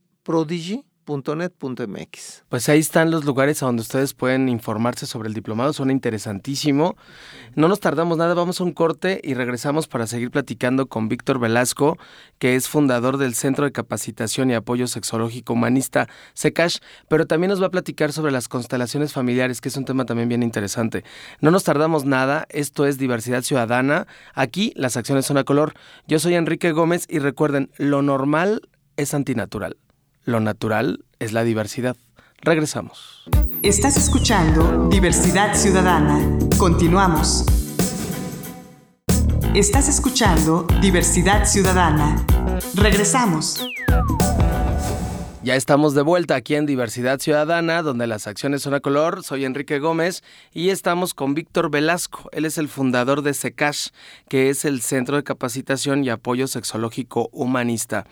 Pues 2.49 2.69
ahí 2.69 2.79
están 2.79 3.11
los 3.11 3.25
lugares 3.25 3.63
a 3.63 3.67
donde 3.67 3.83
ustedes 3.83 4.15
pueden 4.15 4.49
informarse 4.49 5.07
sobre 5.07 5.29
el 5.29 5.35
diplomado, 5.35 5.73
suena 5.73 5.93
interesantísimo. 5.93 6.97
No 7.55 7.69
nos 7.69 7.81
tardamos 7.81 8.19
nada, 8.19 8.35
vamos 8.35 8.61
a 8.61 8.65
un 8.65 8.73
corte 8.73 9.21
y 9.23 9.35
regresamos 9.35 9.87
para 9.87 10.07
seguir 10.07 10.31
platicando 10.31 10.87
con 10.87 11.09
Víctor 11.09 11.39
Velasco, 11.39 11.99
que 12.39 12.57
es 12.57 12.69
fundador 12.69 13.19
del 13.19 13.35
Centro 13.35 13.65
de 13.65 13.73
Capacitación 13.73 14.51
y 14.51 14.55
Apoyo 14.55 14.87
Sexológico 14.87 15.53
Humanista, 15.53 16.09
SECASH, 16.35 16.79
pero 17.09 17.27
también 17.27 17.51
nos 17.51 17.63
va 17.63 17.67
a 17.67 17.71
platicar 17.71 18.13
sobre 18.13 18.33
las 18.33 18.49
constelaciones 18.49 19.13
familiares, 19.13 19.61
que 19.61 19.69
es 19.69 19.77
un 19.77 19.85
tema 19.85 20.05
también 20.05 20.29
bien 20.29 20.43
interesante. 20.43 21.05
No 21.41 21.51
nos 21.51 21.65
tardamos 21.65 22.05
nada, 22.05 22.47
esto 22.49 22.87
es 22.87 22.99
Diversidad 22.99 23.43
Ciudadana, 23.43 24.07
aquí 24.35 24.73
las 24.77 24.97
acciones 24.97 25.27
son 25.27 25.39
a 25.39 25.45
color. 25.45 25.75
Yo 26.07 26.19
soy 26.19 26.35
Enrique 26.35 26.73
Gómez 26.73 27.07
y 27.09 27.19
recuerden, 27.19 27.71
lo 27.77 28.03
normal 28.03 28.63
es 28.97 29.15
antinatural. 29.15 29.77
Lo 30.25 30.41
natural 30.41 31.05
es 31.19 31.33
la 31.33 31.45
diversidad. 31.45 31.97
Regresamos. 32.41 33.25
Estás 33.63 33.99
escuchando 33.99 34.89
Diversidad 34.89 35.55
Ciudadana. 35.55 36.19
Continuamos. 36.57 37.45
Estás 39.55 39.89
escuchando 39.89 40.67
Diversidad 40.81 41.45
Ciudadana. 41.45 42.25
Regresamos. 42.75 43.67
Ya 45.43 45.57
estamos 45.57 45.95
de 45.95 46.01
vuelta 46.01 46.37
aquí 46.37 46.55
en 46.55 46.65
Diversidad 46.65 47.19
Ciudadana, 47.19 47.83
donde 47.83 48.07
las 48.07 48.27
acciones 48.27 48.63
son 48.63 48.73
a 48.73 48.81
color. 48.81 49.23
Soy 49.25 49.45
Enrique 49.45 49.79
Gómez 49.79 50.23
y 50.55 50.71
estamos 50.71 51.13
con 51.13 51.35
Víctor 51.35 51.71
Velasco. 51.71 52.31
Él 52.33 52.47
es 52.47 52.57
el 52.57 52.69
fundador 52.69 53.21
de 53.21 53.35
SECASH, 53.35 53.89
que 54.31 54.49
es 54.49 54.65
el 54.65 54.81
Centro 54.81 55.17
de 55.17 55.23
Capacitación 55.23 56.03
y 56.03 56.09
Apoyo 56.09 56.47
Sexológico 56.47 57.29
Humanista. 57.31 58.07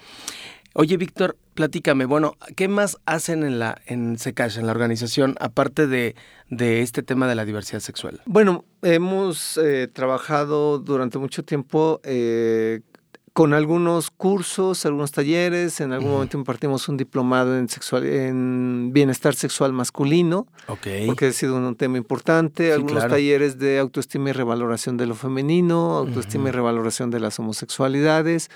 Oye, 0.74 0.96
Víctor, 0.96 1.36
platícame, 1.54 2.06
bueno, 2.06 2.36
¿qué 2.56 2.66
más 2.66 2.96
hacen 3.04 3.42
en 3.44 3.58
la 3.58 3.80
en 3.86 4.16
en 4.16 4.66
la 4.66 4.72
organización, 4.72 5.36
aparte 5.38 5.86
de, 5.86 6.14
de 6.48 6.80
este 6.80 7.02
tema 7.02 7.28
de 7.28 7.34
la 7.34 7.44
diversidad 7.44 7.80
sexual? 7.80 8.22
Bueno, 8.24 8.64
hemos 8.80 9.58
eh, 9.58 9.88
trabajado 9.92 10.78
durante 10.78 11.18
mucho 11.18 11.44
tiempo 11.44 12.00
eh, 12.04 12.80
con 13.32 13.54
algunos 13.54 14.10
cursos, 14.10 14.84
algunos 14.84 15.10
talleres, 15.10 15.80
en 15.80 15.92
algún 15.92 16.10
momento 16.10 16.36
impartimos 16.36 16.88
un 16.88 16.98
diplomado 16.98 17.56
en, 17.56 17.68
sexual, 17.68 18.04
en 18.04 18.90
bienestar 18.92 19.34
sexual 19.34 19.72
masculino, 19.72 20.46
porque 21.06 21.26
ha 21.26 21.32
sido 21.32 21.56
un 21.56 21.74
tema 21.74 21.96
importante, 21.96 22.72
algunos 22.72 23.08
talleres 23.08 23.58
de 23.58 23.78
autoestima 23.78 24.30
y 24.30 24.32
revaloración 24.32 24.98
de 24.98 25.06
lo 25.06 25.14
femenino, 25.14 25.96
autoestima 25.96 26.50
y 26.50 26.52
revaloración 26.52 27.10
de 27.10 27.20
las 27.20 27.38
homosexualidades. 27.38 28.50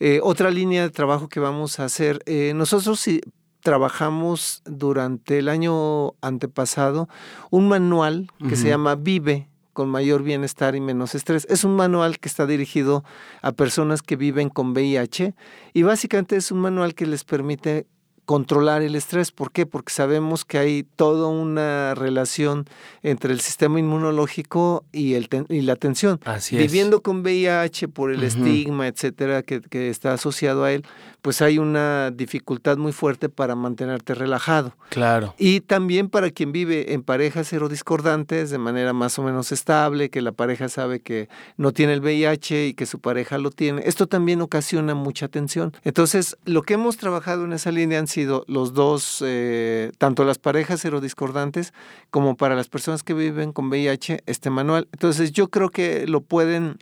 Eh, 0.00 0.20
otra 0.22 0.50
línea 0.50 0.82
de 0.82 0.90
trabajo 0.90 1.28
que 1.28 1.38
vamos 1.38 1.78
a 1.78 1.84
hacer, 1.84 2.20
eh, 2.24 2.52
nosotros 2.54 3.00
sí 3.00 3.20
trabajamos 3.60 4.62
durante 4.64 5.38
el 5.38 5.48
año 5.48 6.14
antepasado 6.20 7.08
un 7.50 7.68
manual 7.68 8.30
que 8.48 8.56
se 8.56 8.68
llama 8.68 8.96
Vive, 8.96 9.48
con 9.72 9.88
mayor 9.88 10.22
bienestar 10.22 10.74
y 10.76 10.80
menos 10.80 11.14
estrés. 11.14 11.46
Es 11.50 11.64
un 11.64 11.76
manual 11.76 12.18
que 12.18 12.28
está 12.28 12.46
dirigido 12.46 13.04
a 13.40 13.52
personas 13.52 14.02
que 14.02 14.16
viven 14.16 14.48
con 14.48 14.72
VIH 14.72 15.34
y 15.72 15.82
básicamente 15.82 16.36
es 16.36 16.52
un 16.52 16.60
manual 16.60 16.94
que 16.94 17.06
les 17.06 17.24
permite 17.24 17.86
controlar 18.24 18.82
el 18.82 18.94
estrés. 18.94 19.32
¿Por 19.32 19.50
qué? 19.50 19.66
Porque 19.66 19.92
sabemos 19.92 20.44
que 20.44 20.58
hay 20.58 20.84
toda 20.96 21.28
una 21.28 21.94
relación 21.94 22.66
entre 23.02 23.32
el 23.32 23.40
sistema 23.40 23.80
inmunológico 23.80 24.84
y, 24.92 25.14
el 25.14 25.28
y 25.48 25.62
la 25.62 25.76
tensión. 25.76 26.20
Así 26.24 26.56
Viviendo 26.56 27.02
con 27.02 27.22
VIH 27.22 27.88
por 27.88 28.12
el 28.12 28.22
estigma, 28.22 28.86
etcétera, 28.86 29.42
que, 29.42 29.60
que, 29.60 29.90
está 29.90 30.12
asociado 30.12 30.64
a 30.64 30.72
él, 30.72 30.84
pues 31.20 31.42
hay 31.42 31.58
una 31.58 32.10
dificultad 32.10 32.76
muy 32.76 32.92
fuerte 32.92 33.28
para 33.28 33.54
mantenerte 33.54 34.14
relajado. 34.14 34.74
Claro. 34.90 35.34
Y 35.38 35.60
también 35.60 36.08
para 36.08 36.30
quien 36.30 36.52
vive 36.52 36.92
en 36.92 37.02
parejas 37.02 37.48
serodiscordantes 37.48 38.50
de 38.50 38.58
manera 38.58 38.92
más 38.92 39.18
o 39.18 39.22
menos 39.22 39.52
estable, 39.52 40.10
que 40.10 40.20
la 40.20 40.32
pareja 40.32 40.68
sabe 40.68 41.00
que 41.00 41.28
no 41.56 41.72
tiene 41.72 41.94
el 41.94 42.00
VIH 42.00 42.68
y 42.68 42.74
que 42.74 42.86
su 42.86 42.98
pareja 43.00 43.38
lo 43.38 43.50
tiene. 43.50 43.82
Esto 43.84 44.06
también 44.06 44.42
ocasiona 44.42 44.94
mucha 44.94 45.28
tensión. 45.28 45.72
Entonces, 45.84 46.36
lo 46.44 46.62
que 46.62 46.74
hemos 46.74 46.96
trabajado 46.96 47.44
en 47.44 47.52
esa 47.52 47.70
línea 47.70 47.98
han 47.98 48.08
sido 48.12 48.44
los 48.46 48.74
dos, 48.74 49.22
eh, 49.26 49.92
tanto 49.98 50.24
las 50.24 50.38
parejas 50.38 50.80
serodiscordantes 50.80 51.72
como 52.10 52.36
para 52.36 52.54
las 52.54 52.68
personas 52.68 53.02
que 53.02 53.14
viven 53.14 53.52
con 53.52 53.68
VIH, 53.68 54.22
este 54.26 54.50
manual. 54.50 54.88
Entonces, 54.92 55.32
yo 55.32 55.48
creo 55.48 55.70
que 55.70 56.06
lo 56.06 56.20
pueden... 56.20 56.78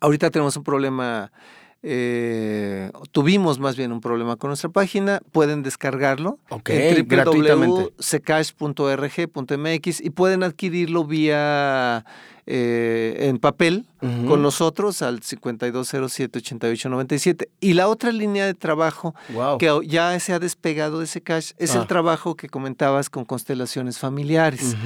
Ahorita 0.00 0.30
tenemos 0.30 0.56
un 0.56 0.64
problema 0.64 1.32
eh, 1.82 2.90
tuvimos 3.12 3.58
más 3.58 3.74
bien 3.76 3.90
un 3.90 4.02
problema 4.02 4.36
con 4.36 4.48
nuestra 4.48 4.68
página, 4.68 5.22
pueden 5.32 5.62
descargarlo 5.62 6.38
en 6.66 7.08
www.secash.org.mx 7.08 10.00
y 10.02 10.10
pueden 10.10 10.42
adquirirlo 10.42 11.04
vía 11.04 12.04
eh, 12.46 13.28
en 13.28 13.38
papel 13.38 13.86
con 14.00 14.42
nosotros 14.42 15.02
al 15.02 15.20
5207-8897. 15.20 17.48
Y 17.60 17.74
la 17.74 17.88
otra 17.88 18.12
línea 18.12 18.44
de 18.44 18.54
trabajo 18.54 19.14
que 19.58 19.70
ya 19.86 20.18
se 20.20 20.32
ha 20.32 20.38
despegado 20.38 21.00
de 21.00 21.06
Secash 21.06 21.52
es 21.58 21.74
el 21.74 21.82
ah. 21.82 21.86
trabajo 21.86 22.34
que 22.34 22.48
comentabas 22.48 23.08
con 23.08 23.24
constelaciones 23.24 23.98
familiares. 23.98 24.76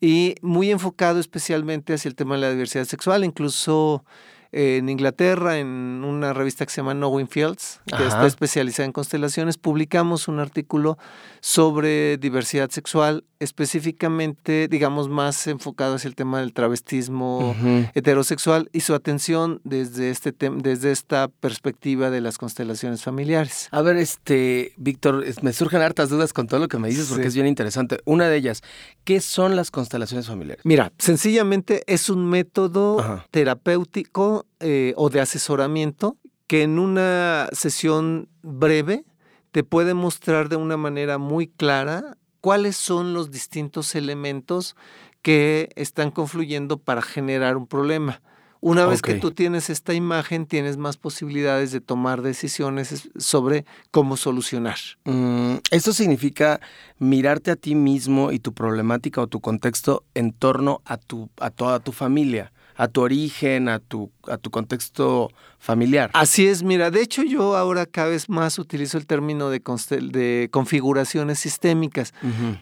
Y 0.00 0.34
muy 0.42 0.70
enfocado 0.70 1.20
especialmente 1.20 1.94
hacia 1.94 2.08
el 2.08 2.14
tema 2.14 2.34
de 2.34 2.40
la 2.40 2.50
diversidad 2.50 2.84
sexual, 2.84 3.24
incluso 3.24 4.04
en 4.52 4.90
Inglaterra, 4.90 5.58
en 5.58 6.04
una 6.04 6.34
revista 6.34 6.66
que 6.66 6.72
se 6.72 6.82
llama 6.82 6.92
Knowing 6.92 7.28
Fields, 7.28 7.80
que 7.86 8.06
está 8.06 8.26
especializada 8.26 8.84
en 8.84 8.92
constelaciones, 8.92 9.56
publicamos 9.56 10.28
un 10.28 10.38
artículo 10.40 10.98
sobre 11.40 12.18
diversidad 12.18 12.70
sexual, 12.70 13.24
específicamente, 13.42 14.68
digamos, 14.68 15.08
más 15.08 15.46
enfocado 15.46 15.96
hacia 15.96 16.08
el 16.08 16.14
tema 16.14 16.40
del 16.40 16.52
travestismo 16.52 17.54
heterosexual 17.94 18.68
y 18.72 18.80
su 18.80 18.94
atención 18.94 19.60
desde, 19.64 20.10
este 20.10 20.32
desde 20.32 20.92
esta 20.92 21.28
perspectiva 21.28 22.10
de 22.10 22.20
las 22.20 22.38
constelaciones 22.38 23.02
familiares. 23.02 23.68
A 23.70 23.82
ver, 23.82 23.96
este, 23.96 24.72
Víctor, 24.76 25.24
me 25.42 25.52
surgen 25.52 25.82
hartas 25.82 26.08
dudas 26.08 26.32
con 26.32 26.46
todo 26.46 26.60
lo 26.60 26.68
que 26.68 26.78
me 26.78 26.88
dices 26.88 27.08
porque 27.08 27.26
es 27.26 27.34
bien 27.34 27.46
interesante. 27.46 27.98
Una 28.04 28.28
de 28.28 28.36
ellas, 28.36 28.62
¿qué 29.04 29.20
son 29.20 29.56
las 29.56 29.70
constelaciones 29.70 30.26
familiares? 30.26 30.62
Mira, 30.64 30.92
sencillamente 30.98 31.82
es 31.86 32.08
un 32.08 32.26
método 32.28 33.24
terapéutico 33.30 34.46
eh, 34.60 34.94
o 34.96 35.10
de 35.10 35.20
asesoramiento 35.20 36.16
que 36.46 36.62
en 36.62 36.78
una 36.78 37.48
sesión 37.52 38.28
breve 38.42 39.04
te 39.52 39.64
puede 39.64 39.94
mostrar 39.94 40.48
de 40.48 40.56
una 40.56 40.76
manera 40.76 41.18
muy 41.18 41.46
clara 41.46 42.16
cuáles 42.42 42.76
son 42.76 43.14
los 43.14 43.30
distintos 43.30 43.94
elementos 43.94 44.76
que 45.22 45.70
están 45.76 46.10
confluyendo 46.10 46.76
para 46.76 47.00
generar 47.00 47.56
un 47.56 47.66
problema. 47.66 48.20
Una 48.60 48.86
vez 48.86 49.00
que 49.02 49.14
tú 49.14 49.32
tienes 49.32 49.70
esta 49.70 49.92
imagen, 49.94 50.46
tienes 50.46 50.76
más 50.76 50.96
posibilidades 50.96 51.72
de 51.72 51.80
tomar 51.80 52.22
decisiones 52.22 53.08
sobre 53.16 53.64
cómo 53.90 54.16
solucionar. 54.16 54.76
Mm, 55.04 55.56
esto 55.72 55.92
significa 55.92 56.60
mirarte 56.98 57.50
a 57.50 57.56
ti 57.56 57.74
mismo 57.74 58.30
y 58.30 58.38
tu 58.38 58.52
problemática 58.52 59.20
o 59.20 59.26
tu 59.26 59.40
contexto 59.40 60.04
en 60.14 60.32
torno 60.32 60.80
a, 60.84 60.96
tu, 60.96 61.28
a 61.38 61.50
toda 61.50 61.80
tu 61.80 61.90
familia 61.90 62.52
a 62.76 62.88
tu 62.88 63.02
origen, 63.02 63.68
a 63.68 63.78
tu, 63.78 64.10
a 64.26 64.38
tu 64.38 64.50
contexto 64.50 65.30
familiar. 65.58 66.10
Así 66.12 66.48
es, 66.48 66.64
mira, 66.64 66.90
de 66.90 67.00
hecho 67.00 67.22
yo 67.22 67.56
ahora 67.56 67.86
cada 67.86 68.08
vez 68.08 68.28
más 68.28 68.58
utilizo 68.58 68.98
el 68.98 69.06
término 69.06 69.48
de, 69.48 69.62
de 70.10 70.48
configuraciones 70.50 71.38
sistémicas. 71.38 72.12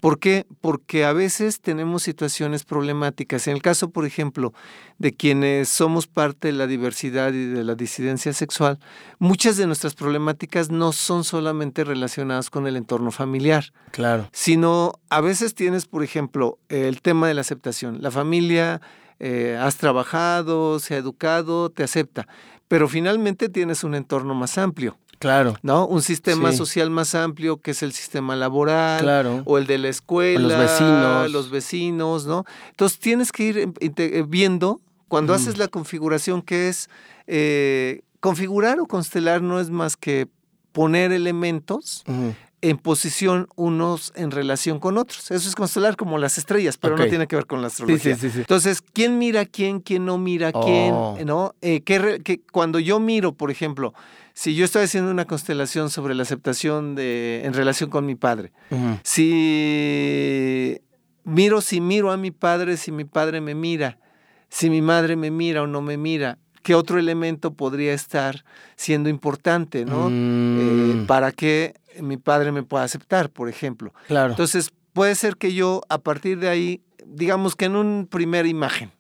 ¿Por 0.03 0.19
qué? 0.19 0.47
Porque 0.61 1.07
a 1.07 1.15
veces 1.15 1.61
tenemos 1.61 2.03
situaciones 2.03 2.65
problemáticas. 2.65 3.49
En 3.49 3.55
el 3.55 3.63
caso, 3.63 3.89
por 3.89 4.05
ejemplo, 4.05 4.53
de 4.99 5.15
quienes 5.15 5.71
somos 5.71 6.07
parte 6.07 6.49
de 6.49 6.53
la 6.53 6.67
diversidad 6.67 7.33
y 7.33 7.47
de 7.47 7.65
la 7.65 7.75
disidencia 7.75 8.35
sexual, 8.35 8.79
muchas 9.19 9.57
de 9.57 9.67
nuestras 9.67 9.95
problemáticas 9.95 10.71
no 10.71 10.93
son 10.93 11.25
solamente 11.25 11.85
relacionadas 11.85 12.51
con 12.51 12.67
el 12.67 12.77
entorno 12.77 13.11
familiar. 13.11 13.73
Claro. 13.93 14.29
Sino 14.33 14.93
a 15.09 15.23
veces 15.23 15.55
tienes, 15.55 15.87
por 15.87 16.05
ejemplo, 16.05 16.59
el 16.69 17.01
tema 17.01 17.29
de 17.29 17.35
la 17.35 17.41
aceptación. 17.41 18.03
La 18.03 18.11
familia 18.11 18.83
eh, 19.21 19.57
has 19.61 19.77
trabajado, 19.77 20.81
se 20.81 20.95
ha 20.95 20.99
educado, 20.99 21.71
te 21.71 21.83
acepta, 21.83 22.27
pero 22.69 22.89
finalmente 22.89 23.49
tienes 23.49 23.85
un 23.85 23.95
entorno 23.95 24.35
más 24.35 24.59
amplio. 24.59 24.99
Claro. 25.19 25.55
¿No? 25.63 25.87
Un 25.87 26.01
sistema 26.01 26.51
social 26.53 26.89
más 26.89 27.15
amplio 27.15 27.59
que 27.59 27.73
es 27.73 27.83
el 27.83 27.93
sistema 27.93 28.35
laboral 28.37 29.03
claro. 29.03 29.43
o 29.45 29.59
el 29.59 29.67
de 29.67 29.77
la 29.77 29.89
escuela, 29.91 30.41
los 30.41 30.59
vecinos, 30.59 31.31
los 31.31 31.51
vecinos, 31.51 32.25
¿no? 32.25 32.47
Entonces 32.71 32.99
tienes 32.99 33.31
que 33.31 33.43
ir 33.43 33.75
eh, 33.81 34.25
viendo 34.27 34.81
cuando 35.09 35.35
haces 35.35 35.59
la 35.59 35.69
configuración 35.69 36.41
que 36.41 36.71
es 36.71 36.89
eh, 37.27 38.01
configurar 38.21 38.81
o 38.81 38.87
constelar 38.87 39.43
no 39.43 39.61
es 39.61 39.69
más 39.69 39.99
que 39.99 40.29
poner 40.73 41.13
elementos 41.13 42.03
en 42.63 42.77
posición 42.79 43.49
unos 43.57 44.13
en 44.17 44.31
relación 44.31 44.81
con 44.81 44.99
otros. 44.99 45.31
Eso 45.31 45.49
es 45.49 45.55
constelar 45.55 45.97
como 45.97 46.19
las 46.19 46.39
estrellas, 46.39 46.77
pero 46.77 46.97
no 46.97 47.07
tiene 47.07 47.27
que 47.27 47.37
ver 47.37 47.47
con 47.47 47.61
la 47.63 47.69
astrología. 47.69 48.17
Entonces, 48.23 48.83
¿quién 48.83 49.19
mira 49.19 49.43
a 49.43 49.47
quién? 49.47 49.81
¿Quién 49.81 50.05
no 50.05 50.19
mira 50.19 50.49
a 50.49 50.53
quién? 50.53 50.93
Oh. 50.93 51.17
¿No? 51.25 51.55
Eh, 51.63 51.83
que, 51.83 52.41
cuando 52.53 52.79
yo 52.79 53.01
miro, 53.01 53.33
por 53.33 53.51
ejemplo, 53.51 53.95
si 54.35 54.55
yo 54.55 54.65
estoy 54.65 54.85
haciendo 54.85 55.11
una 55.11 55.25
constelación 55.25 55.91
sobre 55.91 56.15
la 56.15 56.23
aceptación 56.23 56.95
de, 56.95 57.43
en 57.45 57.55
relación 57.55 57.91
con 57.91 58.05
mi 58.07 58.15
padre, 58.15 58.53
si 59.03 60.81
miro, 61.25 61.61
si 61.61 61.81
miro 61.81 62.13
a 62.13 62.17
mi 62.17 62.31
padre, 62.31 62.77
si 62.77 62.93
mi 62.93 63.05
padre 63.05 63.41
me 63.41 63.55
mira, 63.55 63.99
si 64.49 64.69
mi 64.69 64.83
madre 64.83 65.17
me 65.17 65.31
mira 65.31 65.63
o 65.63 65.67
no 65.67 65.81
me 65.81 65.97
mira, 65.97 66.39
¿qué 66.63 66.75
otro 66.75 66.99
elemento 66.99 67.55
podría 67.55 67.95
estar 67.95 68.45
siendo 68.77 69.09
importante, 69.09 69.85
¿no? 69.85 70.09
Eh, 70.09 70.11
mm. 70.11 71.07
para 71.07 71.33
que 71.33 71.75
mi 72.03 72.17
padre 72.17 72.53
me 72.53 72.63
pueda 72.63 72.85
aceptar, 72.85 73.31
por 73.31 73.49
ejemplo. 73.49 73.93
Claro. 74.07 74.31
Entonces, 74.31 74.71
puede 74.93 75.15
ser 75.15 75.37
que 75.37 75.53
yo 75.55 75.83
a 75.89 75.99
partir 75.99 76.39
de 76.39 76.49
ahí, 76.49 76.83
digamos 77.07 77.57
que 77.57 77.67
en 77.67 77.77
una 77.77 78.07
primera 78.07 78.49
imagen, 78.49 78.91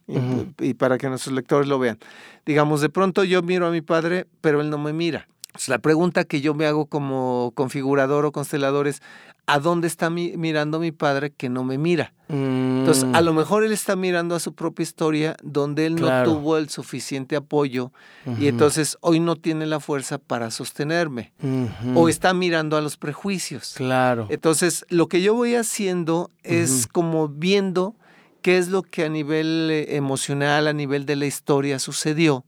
y, 0.58 0.74
para 0.74 0.98
que 0.98 1.08
nuestros 1.08 1.34
lectores 1.34 1.68
lo 1.68 1.78
vean, 1.78 1.98
digamos, 2.46 2.80
de 2.80 2.88
pronto 2.88 3.24
yo 3.24 3.42
miro 3.42 3.66
a 3.66 3.70
mi 3.70 3.80
padre, 3.80 4.26
pero 4.40 4.60
él 4.60 4.70
no 4.70 4.78
me 4.78 4.92
mira. 4.92 5.28
Pues, 5.52 5.68
la 5.68 5.78
pregunta 5.78 6.24
que 6.24 6.40
yo 6.40 6.54
me 6.54 6.66
hago 6.66 6.86
como 6.86 7.52
configurador 7.54 8.24
o 8.24 8.32
constelador 8.32 8.86
es, 8.86 9.02
¿a 9.52 9.58
dónde 9.58 9.86
está 9.88 10.10
mirando 10.10 10.78
mi 10.78 10.92
padre 10.92 11.30
que 11.30 11.48
no 11.48 11.64
me 11.64 11.78
mira? 11.78 12.12
Entonces, 12.28 13.04
a 13.12 13.20
Mm, 13.20 13.24
lo 13.24 13.32
mejor 13.34 13.64
él 13.64 13.72
está 13.72 13.96
mirando 13.96 14.34
a 14.36 14.40
su 14.40 14.54
propia 14.54 14.84
historia 14.84 15.36
donde 15.42 15.86
él 15.86 15.96
Claro. 15.96 16.30
no 16.30 16.36
tuvo 16.36 16.56
el 16.58 16.68
suficiente 16.68 17.34
apoyo 17.34 17.90
y 18.38 18.46
entonces 18.46 18.96
hoy 19.00 19.18
no 19.18 19.34
tiene 19.34 19.66
la 19.66 19.80
fuerza 19.80 20.18
para 20.18 20.50
sostenerme. 20.52 21.32
O 21.96 22.08
está 22.08 22.32
mirando 22.32 22.76
a 22.76 22.80
los 22.80 22.96
prejuicios. 22.96 23.74
Claro. 23.76 24.26
Entonces, 24.30 24.84
lo 24.88 25.08
que 25.08 25.22
yo 25.22 25.34
voy 25.34 25.56
haciendo 25.56 26.30
es 26.44 26.86
como 26.86 27.26
viendo 27.28 27.96
qué 28.42 28.58
es 28.58 28.68
lo 28.68 28.82
que 28.82 29.04
a 29.04 29.08
nivel 29.08 29.68
eh, 29.70 29.96
emocional, 29.96 30.68
a 30.68 30.72
nivel 30.72 31.04
de 31.06 31.16
la 31.16 31.26
historia 31.26 31.78
sucedió 31.80 32.44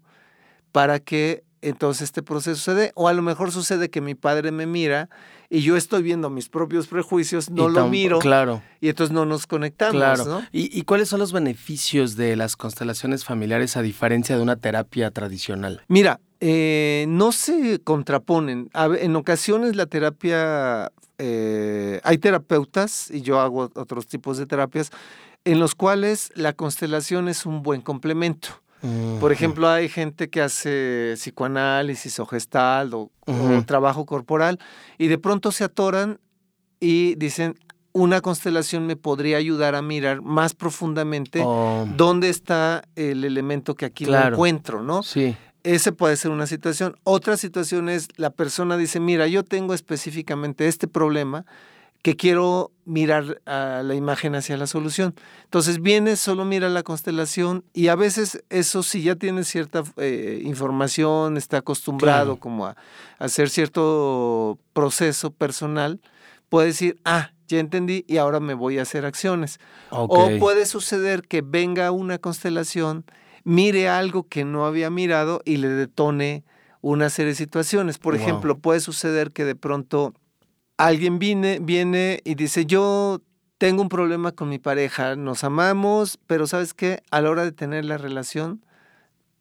para 0.71 1.00
que 1.00 1.42
entonces 1.62 2.02
este 2.02 2.23
proceso 2.23 2.57
sucede. 2.57 2.92
O 2.95 3.09
a 3.09 3.12
lo 3.12 3.23
mejor 3.23 3.52
sucede 3.52 3.88
que 3.88 4.00
mi 4.00 4.14
padre 4.14 4.52
me 4.52 4.66
mira 4.66 5.09
y 5.49 5.61
yo 5.61 5.76
estoy 5.76 6.02
viendo 6.02 6.28
mis 6.31 6.49
propios 6.49 6.87
prejuicios, 6.87 7.50
no 7.50 7.69
Y 7.69 7.73
lo 7.73 7.88
miro 7.88 8.19
Claro, 8.19 8.62
y 8.81 8.88
entonces 8.88 9.14
no 9.14 9.25
nos 9.25 9.47
conectamos, 9.47 9.97
claro. 9.97 10.25
¿no? 10.25 10.47
¿Y, 10.52 10.76
y 10.78 10.83
cuáles 10.83 11.09
son 11.09 11.21
los 11.21 11.33
beneficios 11.33 12.16
de 12.16 12.37
las 12.37 12.57
constelaciones 12.57 13.25
familiares 13.25 13.76
a 13.76 13.83
diferencia 13.83 14.37
de 14.37 14.42
una 14.42 14.57
terapia 14.57 15.11
tradicional? 15.11 15.83
Mira, 15.88 16.21
eh, 16.40 17.04
no 17.09 17.31
se 17.31 17.81
contraponen. 17.85 18.69
A 18.73 18.87
en 18.87 19.14
ocasiones 19.14 19.76
la 19.76 19.87
terapia, 19.87 20.90
eh, 21.19 22.00
hay 22.02 22.19
terapeutas, 22.19 23.12
y 23.12 23.21
yo 23.23 23.38
hago 23.38 23.71
otros 23.76 24.09
tipos 24.09 24.38
de 24.38 24.47
terapias, 24.47 24.90
en 25.45 25.61
los 25.61 25.76
cuales 25.76 26.33
la 26.35 26.52
constelación 26.52 27.28
es 27.28 27.47
un 27.47 27.62
buen 27.62 27.81
complemento. 27.81 28.62
Por 29.21 29.31
ejemplo, 29.31 29.69
hay 29.69 29.89
gente 29.89 30.29
que 30.29 30.41
hace 30.41 31.12
psicoanálisis 31.17 32.19
o 32.19 32.27
gestal 32.27 32.95
o, 32.95 33.11
trabajo 33.67 34.05
corporal 34.07 34.59
y 34.99 35.07
de 35.07 35.19
pronto 35.19 35.53
se 35.53 35.65
atoran 35.65 36.19
y 36.81 37.15
dicen, 37.15 37.55
una 37.93 38.21
constelación 38.21 38.87
me 38.87 38.97
podría 38.97 39.37
ayudar 39.37 39.75
a 39.75 39.83
mirar 39.83 40.23
más 40.23 40.55
profundamente 40.55 41.43
Oh, 41.45 41.87
dónde 41.97 42.29
está 42.29 42.83
el 42.97 43.25
elemento 43.25 43.75
que 43.75 43.85
aquí 43.85 44.05
no 44.05 44.11
Claro. 44.11 44.35
encuentro, 44.35 44.83
¿no? 44.83 45.03
sí. 45.03 45.37
Ese 45.65 45.93
puede 45.93 46.17
ser 46.17 46.33
una 46.33 46.49
situación. 46.49 46.97
Otra 47.05 47.37
situación 47.37 47.89
es 47.89 48.09
la 48.17 48.31
persona 48.31 48.77
dice, 48.77 48.99
mira, 48.99 49.29
yo 49.29 49.45
tengo 49.45 49.75
específicamente 49.75 50.67
este 50.67 50.89
problema 50.89 51.47
que 52.03 52.17
quiero 52.17 52.72
mirar 52.85 53.41
a 53.47 53.83
la 53.85 53.95
imagen 53.95 54.35
hacia 54.35 54.57
la 54.57 54.67
solución. 54.67 55.15
Entonces 55.45 55.81
viene, 55.81 56.17
solo 56.17 56.45
mira 56.45 56.69
la 56.69 56.83
constelación 56.83 57.65
y 57.73 57.89
a 57.89 57.95
veces 57.95 58.43
eso 58.51 58.83
si 58.83 59.03
ya 59.03 59.15
tiene 59.17 59.45
cierta 59.45 59.85
eh, 59.97 60.41
información, 60.45 61.37
está 61.37 61.59
acostumbrado 61.59 62.25
Claro. 62.37 62.37
como 62.41 62.67
a, 62.67 62.71
a 63.19 63.25
hacer 63.25 63.49
cierto 63.51 64.59
proceso 64.73 65.31
personal, 65.31 66.01
puede 66.49 66.69
decir, 66.69 66.99
ah, 67.05 67.33
ya 67.49 67.59
entendí 67.61 68.05
y 68.09 68.17
ahora 68.17 68.41
me 68.41 68.55
voy 68.55 68.79
a 68.79 68.83
hacer 68.83 69.05
acciones. 69.05 69.59
O 69.91 70.29
puede 70.39 70.67
suceder 70.67 71.23
que 71.23 71.43
venga 71.43 71.91
una 71.93 72.19
constelación, 72.19 73.05
mire 73.45 73.89
algo 73.89 74.27
que 74.29 74.45
no 74.45 74.67
había 74.67 74.91
mirado 74.91 75.41
y 75.45 75.59
le 75.59 75.69
detone 75.69 76.45
una 76.81 77.11
serie 77.11 77.31
de 77.31 77.37
situaciones. 77.37 77.99
Por 77.99 78.15
Wow. 78.15 78.23
ejemplo, 78.23 78.59
puede 78.59 78.81
suceder 78.81 79.31
que 79.33 79.45
de 79.45 79.55
pronto 79.55 80.15
alguien 80.76 81.19
viene, 81.19 81.59
viene 81.61 82.21
y 82.25 82.35
dice, 82.35 82.67
yo 82.67 83.21
tengo 83.59 83.83
un 83.83 83.88
problema 83.88 84.33
con 84.33 84.49
mi 84.49 84.59
pareja, 84.59 85.14
nos 85.17 85.45
amamos, 85.45 86.19
pero 86.26 86.47
¿sabes 86.47 86.75
qué? 86.75 87.02
A 87.11 87.21
la 87.21 87.31
hora 87.31 87.45
de 87.45 87.52
tener 87.52 87.85
la 87.85 87.99
relación, 87.99 88.64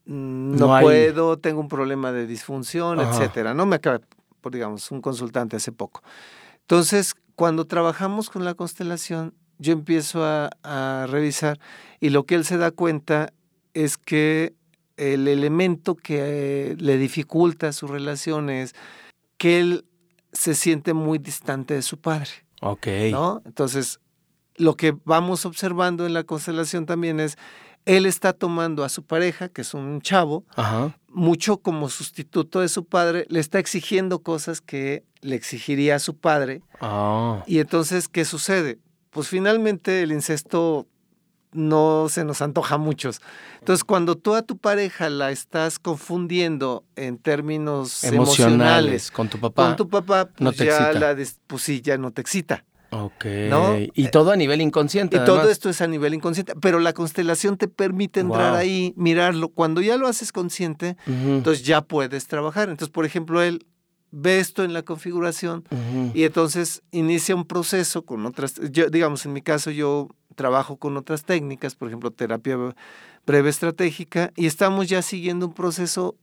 mm, 0.06 0.52
no, 0.52 0.68
No 0.68 0.76
hay- 0.76 0.84
puedo, 0.86 1.38
tengo 1.40 1.60
un 1.62 1.68
problema 1.68 2.12
de 2.12 2.28
disfunción, 2.28 3.00
Ajá. 3.00 3.10
etcétera. 3.10 3.54
No 3.54 3.66
me 3.66 3.78
acaba, 3.78 4.02
por 4.42 4.52
digamos, 4.54 4.92
un 4.92 5.02
consultante 5.02 5.56
hace 5.56 5.72
poco. 5.72 6.04
Entonces, 6.62 7.16
cuando 7.36 7.66
trabajamos 7.66 8.30
con 8.30 8.46
la 8.46 8.54
constelación, 8.54 9.34
yo 9.58 9.74
empiezo 9.74 10.24
a, 10.26 10.50
a 10.64 11.08
revisar 11.08 11.60
y 12.00 12.10
lo 12.10 12.26
que 12.26 12.36
él 12.36 12.46
se 12.46 12.58
da 12.58 12.72
cuenta 12.72 13.34
es 13.74 13.98
que 13.98 14.54
el 14.98 15.28
elemento 15.28 15.96
que 15.96 16.72
eh, 16.72 16.76
le 16.78 16.98
dificulta 16.98 17.72
su 17.74 17.88
relación 17.88 18.50
es 18.50 18.74
que 19.38 19.60
él 19.60 19.86
se 20.34 20.56
siente 20.56 20.94
muy 20.94 21.18
distante 21.18 21.74
de 21.74 21.82
su 21.82 21.98
padre, 22.00 22.30
Ok. 22.62 22.88
¿no? 23.12 23.42
Entonces, 23.46 24.00
lo 24.55 24.75
que 24.75 24.96
vamos 25.05 25.46
observando 25.46 26.05
en 26.05 26.14
la 26.14 26.24
constelación 26.24 26.86
también 26.86 27.20
es, 27.20 27.38
él 27.86 28.05
está 28.05 28.34
tomando 28.34 28.84
a 28.84 28.90
su 28.90 29.03
pareja, 29.03 29.50
que 29.50 29.62
es 29.62 29.74
un 29.74 30.01
chavo, 30.01 30.46
Ajá. 30.55 30.96
mucho 31.08 31.58
como 31.58 31.90
sustituto 31.90 32.60
de 32.60 32.70
su 32.70 32.86
padre, 32.86 33.25
le 33.29 33.40
está 33.40 33.58
exigiendo 33.60 34.20
cosas 34.20 34.62
que 34.62 35.03
le 35.22 35.36
exigiría 35.36 35.96
a 35.96 36.00
su 36.00 36.16
padre. 36.18 36.62
Ah. 36.79 37.44
Y 37.48 37.60
entonces, 37.60 38.08
¿qué 38.08 38.24
sucede? 38.25 38.79
Pues 39.10 39.27
finalmente 39.27 40.03
el 40.03 40.12
incesto 40.12 40.88
no 41.53 42.07
se 42.09 42.24
nos 42.24 42.42
antoja 42.42 42.75
a 42.75 42.77
muchos. 42.77 43.22
Entonces, 43.59 43.83
cuando 43.83 44.16
tú 44.16 44.35
a 44.35 44.42
tu 44.42 44.57
pareja 44.57 45.09
la 45.09 45.31
estás 45.31 45.79
confundiendo 45.79 46.83
en 46.96 47.18
términos 47.18 48.03
emocionales, 48.03 48.37
Emocionales 48.50 49.11
con 49.11 49.29
tu 49.29 49.40
papá. 49.40 49.66
con 49.68 49.75
tu 49.75 49.90
papá, 49.90 50.25
pues 50.25 50.42
no 50.42 50.51
te 50.51 50.66
ya 50.66 50.77
excita. 50.77 51.00
la 51.00 51.16
des- 51.16 51.40
pues 51.48 51.61
sí, 51.64 51.81
ya 51.81 51.98
no 51.98 52.11
te 52.11 52.22
excita. 52.22 52.66
Ok. 52.94 53.25
¿No? 53.50 53.77
Y 53.94 54.09
todo 54.09 54.31
a 54.31 54.35
nivel 54.35 54.59
inconsciente. 54.59 55.16
Y 55.18 55.20
todo 55.25 55.50
esto 55.50 55.70
es 55.70 55.79
a 55.81 55.87
nivel 55.87 56.14
inconsciente, 56.14 56.53
pero 56.59 56.79
la 56.79 56.92
constelación 56.92 57.55
te 57.57 57.70
permite 57.70 58.20
entrar 58.20 58.53
ahí, 58.55 58.94
mirarlo. 58.98 59.48
Cuando 59.50 59.79
ya 59.81 59.96
lo 59.98 60.07
haces 60.07 60.31
consciente, 60.33 60.98
entonces 61.07 61.64
ya 61.64 61.81
puedes 61.81 62.27
trabajar. 62.27 62.70
Entonces, 62.70 62.92
por 62.92 63.05
ejemplo, 63.05 63.42
él 63.42 63.66
ve 64.11 64.42
esto 64.42 64.66
en 64.66 64.74
la 64.74 64.81
configuración 64.83 65.64
y 66.14 66.24
entonces 66.25 66.81
inicia 66.92 67.33
un 67.33 67.46
proceso 67.46 68.03
con 68.03 68.25
otras, 68.25 68.55
yo, 68.72 68.90
digamos, 68.90 69.25
en 69.25 69.31
mi 69.31 69.42
caso 69.42 69.72
yo 69.72 70.09
trabajo 70.42 70.77
con 70.77 70.98
otras 70.98 71.24
técnicas, 71.24 71.75
por 71.75 71.88
ejemplo, 71.88 72.10
terapia 72.10 72.58
breve 73.27 73.50
estratégica, 73.51 74.32
y 74.36 74.48
estamos 74.48 74.90
ya 74.90 75.04
siguiendo 75.04 75.46
un 75.46 75.54
proceso 75.54 76.16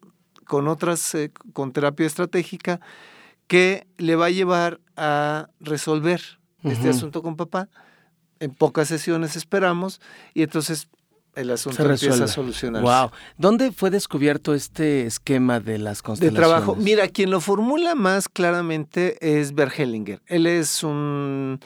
con 0.44 0.66
otras, 0.66 1.14
eh, 1.14 1.31
con 1.52 1.72
terapia 1.72 2.04
estratégica, 2.04 2.81
que 3.46 3.87
le 3.96 4.16
va 4.16 4.26
a 4.26 4.31
llevar 4.31 4.81
a 4.96 5.50
resolver 5.61 6.20
este 6.64 6.88
asunto 6.88 7.22
con 7.22 7.37
papá. 7.37 7.68
En 8.40 8.52
pocas 8.52 8.88
sesiones 8.88 9.37
esperamos, 9.37 10.00
y 10.35 10.42
entonces 10.42 10.88
el 11.37 11.52
asunto 11.52 11.81
empieza 11.88 12.24
a 12.24 12.26
solucionarse. 12.26 12.85
Wow. 12.85 13.12
¿Dónde 13.37 13.70
fue 13.70 13.90
descubierto 13.90 14.52
este 14.52 15.07
esquema 15.07 15.61
de 15.61 15.78
las 15.78 15.98
de 15.98 16.02
constelaciones? 16.02 16.48
trabajo. 16.48 16.74
Mira, 16.74 17.07
quien 17.07 17.31
lo 17.31 17.40
formula 17.40 17.94
más 17.94 18.28
claramente 18.28 19.16
es 19.20 19.54
Bergelinger. 19.54 20.20
Él 20.26 20.48
es 20.48 20.83
un... 20.83 21.61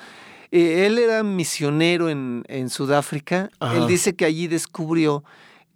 eh, 0.53 0.87
él 0.87 0.99
era 0.99 1.23
misionero 1.25 2.09
en, 2.09 2.45
en 2.47 2.71
Sudáfrica. 2.71 3.51
Ajá. 3.59 3.77
Él 3.77 3.87
dice 3.89 4.15
que 4.15 4.25
allí 4.25 4.47
descubrió 4.47 5.25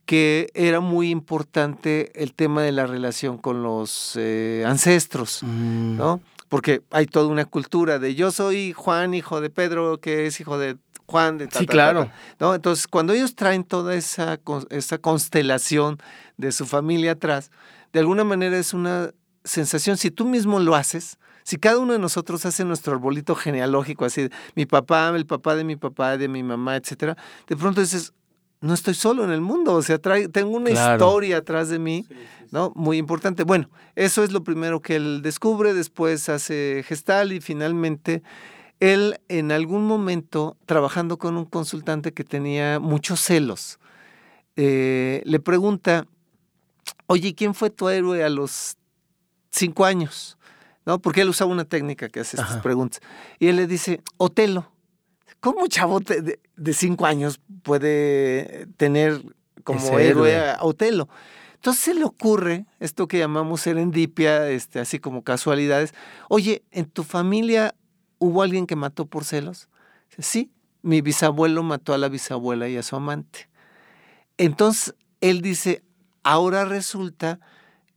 que 0.04 0.50
era 0.54 0.78
muy 0.78 1.10
importante 1.10 2.12
el 2.22 2.32
tema 2.32 2.62
de 2.62 2.70
la 2.70 2.86
relación 2.86 3.38
con 3.38 3.62
los 3.64 4.12
eh, 4.16 4.62
ancestros, 4.66 5.40
Mm, 5.42 5.96
¿no? 5.96 6.20
Porque 6.48 6.82
hay 6.92 7.06
toda 7.06 7.26
una 7.26 7.44
cultura 7.44 7.98
de 7.98 8.14
yo 8.14 8.30
soy 8.30 8.72
Juan, 8.72 9.14
hijo 9.14 9.40
de 9.40 9.50
Pedro, 9.50 9.98
que 9.98 10.26
es 10.26 10.38
hijo 10.38 10.58
de 10.58 10.76
Juan, 11.06 11.38
de 11.38 11.48
ta, 11.48 11.58
Sí, 11.58 11.66
ta, 11.66 11.72
claro. 11.72 12.04
ta, 12.04 12.12
¿no? 12.38 12.54
Entonces, 12.54 12.86
cuando 12.86 13.12
ellos 13.14 13.34
traen 13.34 13.64
toda 13.64 13.96
esa, 13.96 14.38
esa 14.70 14.98
constelación 14.98 15.98
de 16.36 16.52
su 16.52 16.64
familia 16.66 17.12
atrás, 17.12 17.50
de 17.92 17.98
alguna 18.00 18.22
manera 18.22 18.56
es 18.58 18.74
una 18.74 19.10
sensación, 19.42 19.96
si 19.96 20.12
tú 20.12 20.24
mismo 20.24 20.60
lo 20.60 20.76
haces, 20.76 21.18
si 21.46 21.58
cada 21.58 21.78
uno 21.78 21.92
de 21.92 22.00
nosotros 22.00 22.44
hace 22.44 22.64
nuestro 22.64 22.92
arbolito 22.92 23.36
genealógico, 23.36 24.04
así, 24.04 24.22
de, 24.22 24.30
mi 24.56 24.66
papá, 24.66 25.12
el 25.14 25.26
papá 25.26 25.54
de 25.54 25.62
mi 25.62 25.76
papá, 25.76 26.16
de 26.16 26.26
mi 26.26 26.42
mamá, 26.42 26.74
etcétera, 26.74 27.16
de 27.46 27.56
pronto 27.56 27.80
dices, 27.80 28.12
no 28.60 28.74
estoy 28.74 28.94
solo 28.94 29.22
en 29.22 29.30
el 29.30 29.40
mundo, 29.40 29.74
o 29.74 29.82
sea, 29.82 30.00
trae- 30.02 30.28
tengo 30.28 30.56
una 30.56 30.70
Claro. 30.70 31.06
historia 31.06 31.36
atrás 31.36 31.68
de 31.68 31.78
mí, 31.78 32.04
¿no? 32.50 32.72
Muy 32.74 32.96
importante. 32.96 33.44
Bueno, 33.44 33.70
eso 33.94 34.24
es 34.24 34.32
lo 34.32 34.42
primero 34.42 34.80
que 34.80 34.96
él 34.96 35.20
descubre, 35.22 35.72
después 35.72 36.28
hace 36.28 36.84
gestal 36.84 37.32
y 37.32 37.40
finalmente 37.40 38.24
él 38.80 39.20
en 39.28 39.52
algún 39.52 39.86
momento, 39.86 40.56
trabajando 40.66 41.16
con 41.16 41.36
un 41.36 41.44
consultante 41.44 42.12
que 42.12 42.24
tenía 42.24 42.80
muchos 42.80 43.20
celos, 43.20 43.78
eh, 44.56 45.22
le 45.24 45.38
pregunta, 45.38 46.06
oye, 47.06 47.36
¿quién 47.36 47.54
fue 47.54 47.70
tu 47.70 47.88
héroe 47.88 48.24
a 48.24 48.30
los 48.30 48.76
cinco 49.50 49.84
años? 49.84 50.36
¿No? 50.86 51.00
Porque 51.00 51.20
él 51.20 51.28
usaba 51.28 51.50
una 51.50 51.64
técnica 51.64 52.08
que 52.08 52.20
hace 52.20 52.36
estas 52.36 52.62
preguntas. 52.62 53.00
Y 53.38 53.48
él 53.48 53.56
le 53.56 53.66
dice, 53.66 54.00
Otelo. 54.16 54.70
¿Cómo 55.40 55.62
un 55.62 55.68
chavo 55.68 56.00
de, 56.00 56.40
de 56.56 56.72
cinco 56.72 57.04
años 57.04 57.40
puede 57.62 58.66
tener 58.76 59.20
como 59.64 59.98
héroe 59.98 60.32
héroe. 60.32 60.50
a 60.50 60.58
Otelo? 60.62 61.08
Entonces 61.56 61.82
se 61.82 61.94
le 61.94 62.04
ocurre 62.04 62.66
esto 62.78 63.08
que 63.08 63.18
llamamos 63.18 63.62
serendipia, 63.62 64.48
este, 64.48 64.78
así 64.78 65.00
como 65.00 65.24
casualidades. 65.24 65.94
Oye, 66.28 66.62
¿en 66.70 66.86
tu 66.86 67.02
familia 67.02 67.74
hubo 68.18 68.42
alguien 68.42 68.66
que 68.66 68.76
mató 68.76 69.06
por 69.06 69.24
celos? 69.24 69.68
Sí, 70.18 70.52
mi 70.82 71.00
bisabuelo 71.00 71.64
mató 71.64 71.92
a 71.92 71.98
la 71.98 72.08
bisabuela 72.08 72.68
y 72.68 72.76
a 72.76 72.84
su 72.84 72.94
amante. 72.94 73.48
Entonces 74.38 74.94
él 75.20 75.40
dice, 75.40 75.82
ahora 76.22 76.64
resulta 76.64 77.40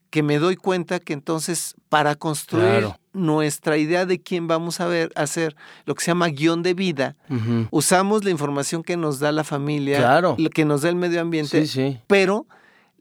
que 0.10 0.24
me 0.24 0.39
doy 0.39 0.56
cuenta 0.56 1.00
que 1.00 1.13
entonces 1.13 1.76
para 1.89 2.15
construir 2.15 2.65
Claro. 2.80 3.00
nuestra 3.13 3.78
idea 3.78 4.06
de 4.06 4.22
quién 4.22 4.48
vamos 4.48 4.80
a 4.80 4.88
ver, 4.88 5.12
hacer 5.15 5.56
lo 5.86 5.93
que 5.95 6.04
se 6.04 6.12
llama 6.12 6.28
guion 6.30 6.63
de 6.63 6.74
vida, 6.74 7.15
usamos 7.72 8.24
la 8.24 8.32
información 8.32 8.84
que 8.84 8.98
nos 8.98 9.19
da 9.19 9.32
la 9.32 9.43
familia, 9.43 9.98
Claro. 10.00 10.36
lo 10.38 10.50
que 10.50 10.65
nos 10.65 10.82
da 10.82 10.89
el 10.89 10.95
medio 10.95 11.22
ambiente, 11.22 11.65
Sí, 11.65 11.67
sí. 11.91 12.00
pero 12.08 12.48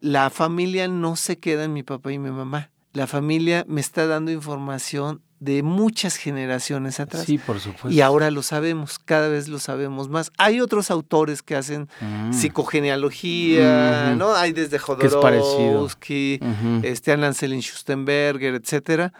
la 0.00 0.30
familia 0.30 0.86
no 0.88 1.16
se 1.16 1.38
queda 1.38 1.64
en 1.64 1.72
mi 1.72 1.82
papá 1.82 2.12
y 2.12 2.18
mi 2.18 2.30
mamá. 2.30 2.70
La 2.92 3.06
familia 3.06 3.64
me 3.68 3.80
está 3.80 4.06
dando 4.06 4.30
información 4.30 5.22
de 5.40 5.62
muchas 5.62 6.16
generaciones 6.16 6.98
atrás. 7.00 7.24
Sí, 7.24 7.38
por 7.38 7.60
supuesto. 7.60 7.90
Y 7.90 8.00
ahora 8.00 8.30
lo 8.30 8.42
sabemos, 8.42 8.98
cada 8.98 9.28
vez 9.28 9.48
lo 9.48 9.58
sabemos 9.58 10.08
más. 10.08 10.32
Hay 10.36 10.60
otros 10.60 10.90
autores 10.90 11.42
que 11.42 11.54
hacen 11.56 11.88
Mm. 12.00 12.32
psicogenealogía. 12.32 14.14
¿no? 14.16 14.34
Hay 14.34 14.52
desde. 14.52 14.78
Jodorowsky, 14.78 16.40
Ujú, 16.42 16.80
este, 16.82 17.12
Alan 17.12 17.34
Selin 17.34 17.60
Schustenberger, 17.60 18.54
etcétera, 18.54 19.12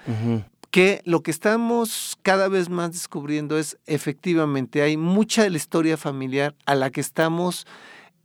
que 0.70 1.00
lo 1.04 1.22
que 1.22 1.30
estamos 1.30 2.18
cada 2.22 2.48
vez 2.48 2.68
más 2.68 2.92
descubriendo 2.92 3.58
es 3.58 3.78
efectivamente 3.86 4.82
hay 4.82 4.96
mucha 4.96 5.42
de 5.42 5.50
la 5.50 5.56
historia 5.56 5.96
familiar 5.96 6.54
a 6.66 6.74
la 6.74 6.90
que 6.90 7.00
estamos 7.00 7.66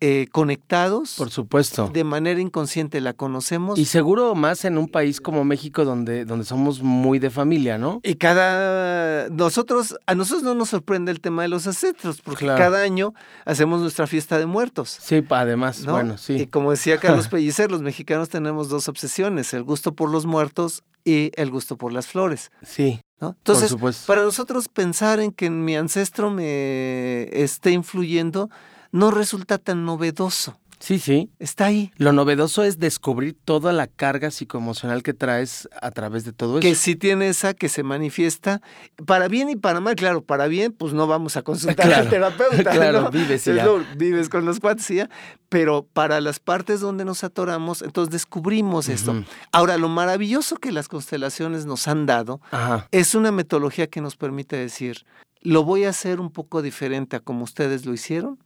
eh, 0.06 0.28
conectados 0.34 1.16
Por 1.18 1.30
supuesto. 1.30 1.88
de 1.94 2.04
manera 2.04 2.42
inconsciente, 2.42 3.00
la 3.00 3.14
conocemos 3.14 3.80
Y 3.80 3.86
seguro 3.86 4.36
más 4.36 4.66
en 4.66 4.78
un 4.78 4.90
país 4.90 5.22
como 5.22 5.46
México 5.46 5.86
donde, 5.86 6.26
donde 6.26 6.44
somos 6.44 6.82
muy 6.82 7.20
de 7.20 7.30
familia, 7.30 7.78
¿no? 7.78 8.02
Y 8.04 8.16
cada 8.16 9.30
nosotros 9.30 9.96
a 10.06 10.14
nosotros 10.14 10.44
no 10.44 10.56
nos 10.56 10.70
sorprende 10.70 11.10
el 11.12 11.22
tema 11.22 11.44
de 11.44 11.48
los 11.48 11.68
ancestros 11.68 12.22
porque 12.22 12.44
Claro. 12.44 12.60
cada 12.60 12.82
año 12.82 13.14
hacemos 13.46 13.80
nuestra 13.80 14.06
fiesta 14.06 14.38
de 14.38 14.46
muertos. 14.46 14.98
Sí, 15.02 15.24
además, 15.30 15.86
¿no? 15.86 15.94
bueno, 15.94 16.16
Y 16.16 16.18
sí. 16.18 16.48
como 16.48 16.72
decía 16.72 16.98
Carlos 17.00 17.28
Pellicer, 17.30 17.72
los 17.72 17.82
mexicanos 17.82 18.28
tenemos 18.28 18.68
dos 18.68 18.90
obsesiones, 18.90 19.54
el 19.54 19.64
gusto 19.64 19.94
por 19.94 20.10
los 20.12 20.26
muertos 20.26 20.84
y 21.06 21.32
el 21.36 21.50
gusto 21.50 21.78
por 21.78 21.94
las 21.94 22.08
flores. 22.08 22.52
Sí, 22.62 23.00
¿no? 23.22 23.30
por 23.30 23.38
Entonces, 23.38 23.70
supuesto. 23.70 24.04
para 24.08 24.24
nosotros 24.24 24.68
pensar 24.68 25.22
en 25.22 25.32
que 25.32 25.50
mi 25.50 25.78
ancestro 25.78 26.30
me 26.30 27.24
esté 27.42 27.72
influyendo 27.72 28.50
no 28.94 29.12
resulta 29.12 29.58
tan 29.58 29.84
novedoso. 29.86 30.58
Sí, 30.80 31.00
sí. 31.00 31.32
Está 31.40 31.68
ahí. 31.68 31.94
Lo 31.96 32.12
novedoso 32.12 32.62
es 32.62 32.78
descubrir 32.78 33.38
toda 33.46 33.72
la 33.72 33.88
carga 33.88 34.30
psicoemocional 34.32 35.02
que 35.02 35.14
traes 35.14 35.70
a 35.82 35.92
través 35.92 36.26
de 36.26 36.34
todo 36.34 36.60
eso. 36.60 36.62
Que 36.62 36.76
sí 36.76 36.98
tiene 36.98 37.30
esa 37.30 37.54
que 37.54 37.70
se 37.70 37.84
manifiesta 37.84 38.62
para 39.06 39.30
bien 39.30 39.50
y 39.50 39.56
para 39.56 39.80
mal. 39.80 39.96
Claro, 39.96 40.24
para 40.26 40.48
bien, 40.48 40.74
pues 40.74 40.92
no 40.94 41.08
vamos 41.08 41.38
a 41.38 41.42
consultar 41.42 41.86
Claro. 41.88 42.04
al 42.04 42.10
terapeuta. 42.10 42.72
Claro, 42.74 43.02
¿no? 43.04 43.12
vives 43.12 43.46
ya. 43.46 43.66
vives 43.96 44.28
con 44.28 44.44
los 44.44 44.60
cuates 44.60 44.90
ya. 44.90 45.10
Pero 45.48 45.88
para 45.94 46.20
las 46.20 46.40
partes 46.42 46.82
donde 46.82 47.06
nos 47.06 47.24
atoramos, 47.24 47.82
entonces 47.82 48.12
descubrimos 48.12 48.90
esto. 48.90 49.24
Ahora, 49.54 49.78
lo 49.78 49.88
maravilloso 49.88 50.58
que 50.58 50.74
las 50.74 50.90
constelaciones 50.90 51.66
nos 51.66 51.88
han 51.88 52.06
dado 52.06 52.42
Ajá. 52.52 52.90
es 52.92 53.16
una 53.16 53.32
metodología 53.32 53.88
que 53.88 54.02
nos 54.02 54.18
permite 54.18 54.58
decir, 54.58 55.06
lo 55.40 55.64
voy 55.64 55.86
a 55.86 55.92
hacer 55.92 56.20
un 56.20 56.30
poco 56.30 56.62
diferente 56.62 57.16
a 57.16 57.20
como 57.22 57.46
ustedes 57.46 57.86
lo 57.86 57.94
hicieron 57.94 58.38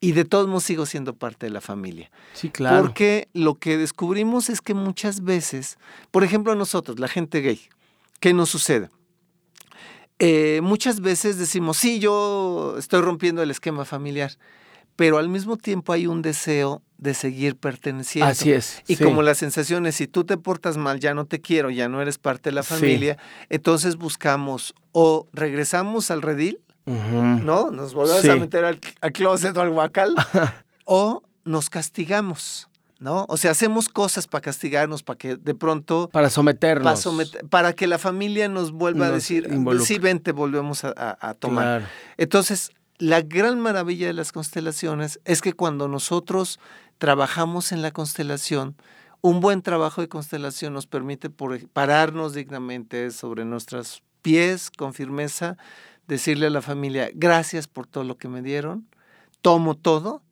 y 0.00 0.12
de 0.12 0.24
todos 0.24 0.46
modos 0.46 0.64
sigo 0.64 0.86
siendo 0.86 1.14
parte 1.14 1.46
de 1.46 1.50
la 1.50 1.60
familia. 1.60 2.10
Sí, 2.34 2.50
claro. 2.50 2.82
Porque 2.82 3.28
lo 3.32 3.54
que 3.54 3.76
descubrimos 3.78 4.50
es 4.50 4.60
que 4.60 4.74
muchas 4.74 5.22
veces, 5.24 5.78
por 6.10 6.22
ejemplo 6.24 6.54
nosotros, 6.54 6.98
la 6.98 7.08
gente 7.08 7.40
gay, 7.40 7.60
¿qué 8.20 8.32
nos 8.34 8.50
sucede? 8.50 8.90
Eh, 10.18 10.60
muchas 10.62 11.00
veces 11.00 11.38
decimos, 11.38 11.76
sí, 11.76 11.98
yo 11.98 12.76
estoy 12.78 13.02
rompiendo 13.02 13.42
el 13.42 13.50
esquema 13.50 13.84
familiar, 13.84 14.32
pero 14.96 15.18
al 15.18 15.28
mismo 15.28 15.58
tiempo 15.58 15.92
hay 15.92 16.06
un 16.06 16.22
deseo 16.22 16.80
de 16.96 17.12
seguir 17.12 17.56
perteneciendo. 17.56 18.30
Así 18.30 18.50
es. 18.52 18.82
Y 18.88 18.96
sí. 18.96 19.04
como 19.04 19.20
la 19.20 19.34
sensación 19.34 19.84
es, 19.84 19.96
si 19.96 20.06
tú 20.06 20.24
te 20.24 20.38
portas 20.38 20.78
mal, 20.78 21.00
ya 21.00 21.12
no 21.12 21.26
te 21.26 21.42
quiero, 21.42 21.68
ya 21.68 21.88
no 21.90 22.00
eres 22.00 22.16
parte 22.16 22.48
de 22.48 22.54
la 22.54 22.62
Sí. 22.62 22.74
familia, 22.74 23.18
entonces 23.50 23.96
buscamos 23.96 24.74
o 24.92 25.26
regresamos 25.34 26.10
al 26.10 26.22
redil, 26.22 26.60
¿no? 26.86 27.70
Nos 27.70 27.94
volvemos 27.94 28.22
Sí. 28.22 28.30
a 28.30 28.36
meter 28.36 28.64
al, 28.64 28.80
al 29.00 29.12
closet 29.12 29.56
o 29.56 29.60
al 29.60 29.70
guacal, 29.70 30.14
o 30.84 31.22
nos 31.44 31.68
castigamos, 31.70 32.68
¿no? 32.98 33.26
O 33.28 33.36
sea, 33.36 33.50
hacemos 33.50 33.88
cosas 33.88 34.26
para 34.26 34.42
castigarnos, 34.42 35.02
para 35.02 35.18
que 35.18 35.36
de 35.36 35.54
pronto, 35.54 36.08
Para 36.12 36.30
someternos. 36.30 36.84
para, 36.84 36.96
someter- 36.96 37.48
para 37.48 37.72
que 37.72 37.86
la 37.86 37.98
familia 37.98 38.48
nos 38.48 38.72
vuelva 38.72 39.06
a 39.06 39.10
decir, 39.10 39.48
involucre. 39.52 39.86
sí, 39.86 39.98
vente, 39.98 40.32
volvemos 40.32 40.84
a, 40.84 40.92
a- 40.96 41.30
a 41.30 41.34
tomar. 41.34 41.64
Claro. 41.80 41.86
Entonces, 42.16 42.70
la 42.98 43.20
gran 43.20 43.60
maravilla 43.60 44.06
de 44.06 44.12
las 44.14 44.32
constelaciones 44.32 45.20
es 45.24 45.42
que 45.42 45.52
cuando 45.52 45.86
nosotros 45.88 46.58
trabajamos 46.98 47.72
en 47.72 47.82
la 47.82 47.90
constelación, 47.90 48.74
un 49.20 49.40
buen 49.40 49.60
trabajo 49.60 50.00
de 50.00 50.08
constelación 50.08 50.72
nos 50.72 50.86
permite 50.86 51.28
pararnos 51.30 52.32
dignamente 52.32 53.10
sobre 53.10 53.44
nuestros 53.44 54.02
pies 54.22 54.70
con 54.70 54.94
firmeza, 54.94 55.56
decirle 56.06 56.46
a 56.46 56.50
la 56.50 56.62
familia, 56.62 57.10
gracias 57.14 57.66
por 57.68 57.86
todo 57.86 58.04
lo 58.04 58.16
que 58.16 58.28
me 58.28 58.42
dieron, 58.42 58.88
tomo 59.42 59.74
todo, 59.76 60.22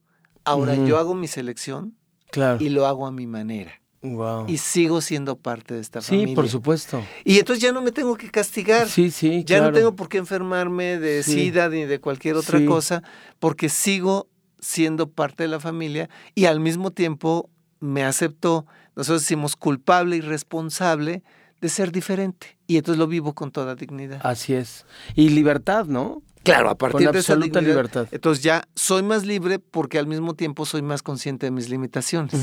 ahora 0.45 0.75
yo 0.77 0.99
hago 0.99 1.15
mi 1.15 1.27
selección 1.29 1.95
Claro. 2.31 2.63
y 2.63 2.69
lo 2.69 2.87
hago 2.87 3.07
a 3.07 3.13
mi 3.13 3.27
manera. 3.27 3.81
Wow. 4.03 4.45
Y 4.49 4.59
sigo 4.59 5.01
siendo 5.01 5.37
parte 5.37 5.73
de 5.75 5.81
esta 5.81 6.03
Sí, 6.03 6.09
familia. 6.17 6.35
por 6.35 6.49
supuesto. 6.49 7.03
Y 7.25 7.39
entonces 7.39 7.63
ya 7.63 7.73
no 7.73 7.81
me 7.81 7.91
tengo 7.91 8.17
que 8.17 8.31
castigar. 8.31 8.87
Sí, 8.89 9.11
sí, 9.11 9.45
Ya 9.47 9.57
claro. 9.59 9.71
no 9.71 9.73
tengo 9.79 9.97
por 9.97 10.09
qué 10.11 10.19
enfermarme 10.19 10.99
de 10.99 11.23
Sí. 11.23 11.33
SIDA 11.33 11.71
ni 11.71 11.85
de 11.87 12.01
cualquier 12.01 12.37
otra 12.37 12.59
Sí. 12.59 12.67
cosa, 12.67 13.03
porque 13.39 13.71
sigo 13.71 14.29
siendo 14.61 15.11
parte 15.11 15.45
de 15.45 15.49
la 15.49 15.59
familia 15.61 16.11
y 16.35 16.45
al 16.45 16.61
mismo 16.61 16.91
tiempo 16.91 17.49
me 17.81 18.05
acepto, 18.05 18.67
nosotros 18.95 19.23
decimos 19.23 19.57
culpable 19.57 20.17
y 20.17 20.21
responsable 20.21 21.23
de 21.65 21.71
ser 21.71 21.93
diferente. 21.93 22.59
Y 22.67 22.77
entonces 22.77 22.99
lo 22.99 23.07
vivo 23.07 23.35
con 23.35 23.51
toda 23.51 23.75
dignidad. 23.75 24.21
Así 24.23 24.53
es. 24.53 24.85
Y 25.15 25.31
libertad, 25.31 25.87
¿no? 25.87 26.23
Claro, 26.43 26.69
a 26.69 26.77
partir 26.77 27.07
Con 27.07 27.15
de 27.15 27.21
esa 27.21 27.33
absoluta 27.33 27.61
dignidad, 27.61 27.77
libertad. 27.77 28.09
Entonces 28.11 28.45
ya 28.45 28.69
soy 28.75 29.03
más 29.03 29.25
libre 29.25 29.59
porque 29.59 29.99
al 29.99 30.07
mismo 30.07 30.35
tiempo 30.35 30.67
soy 30.67 30.83
más 30.83 31.03
consciente 31.03 31.47
de 31.47 31.51
mis 31.53 31.71
limitaciones. 31.71 32.35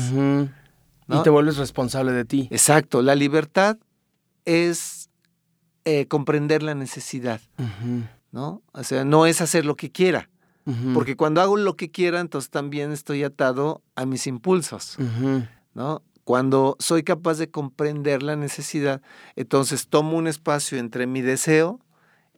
Y 1.08 1.22
te 1.22 1.30
vuelves 1.30 1.56
responsable 1.56 2.10
de 2.10 2.24
ti. 2.24 2.48
Exacto, 2.50 3.00
la 3.00 3.14
libertad 3.14 3.78
es 4.44 5.08
eh, 5.84 6.06
comprender 6.08 6.64
la 6.64 6.74
necesidad. 6.74 7.40
¿no? 8.32 8.60
O 8.72 8.82
sea, 8.82 9.04
no 9.04 9.26
es 9.26 9.40
hacer 9.40 9.64
lo 9.64 9.76
que 9.76 9.92
quiera. 9.92 10.30
Porque 10.94 11.16
cuando 11.16 11.40
hago 11.40 11.56
lo 11.56 11.76
que 11.76 11.92
quiera, 11.92 12.18
entonces 12.18 12.50
también 12.50 12.90
estoy 12.90 13.22
atado 13.22 13.82
a 13.94 14.04
mis 14.04 14.26
impulsos. 14.26 14.96
¿no? 15.74 16.02
Cuando 16.24 16.76
soy 16.78 17.02
capaz 17.02 17.38
de 17.38 17.50
comprender 17.50 18.22
la 18.22 18.36
necesidad, 18.36 19.02
entonces 19.34 19.88
tomo 19.88 20.16
un 20.16 20.28
espacio 20.28 20.78
entre 20.78 21.06
mi 21.06 21.20
deseo 21.20 21.80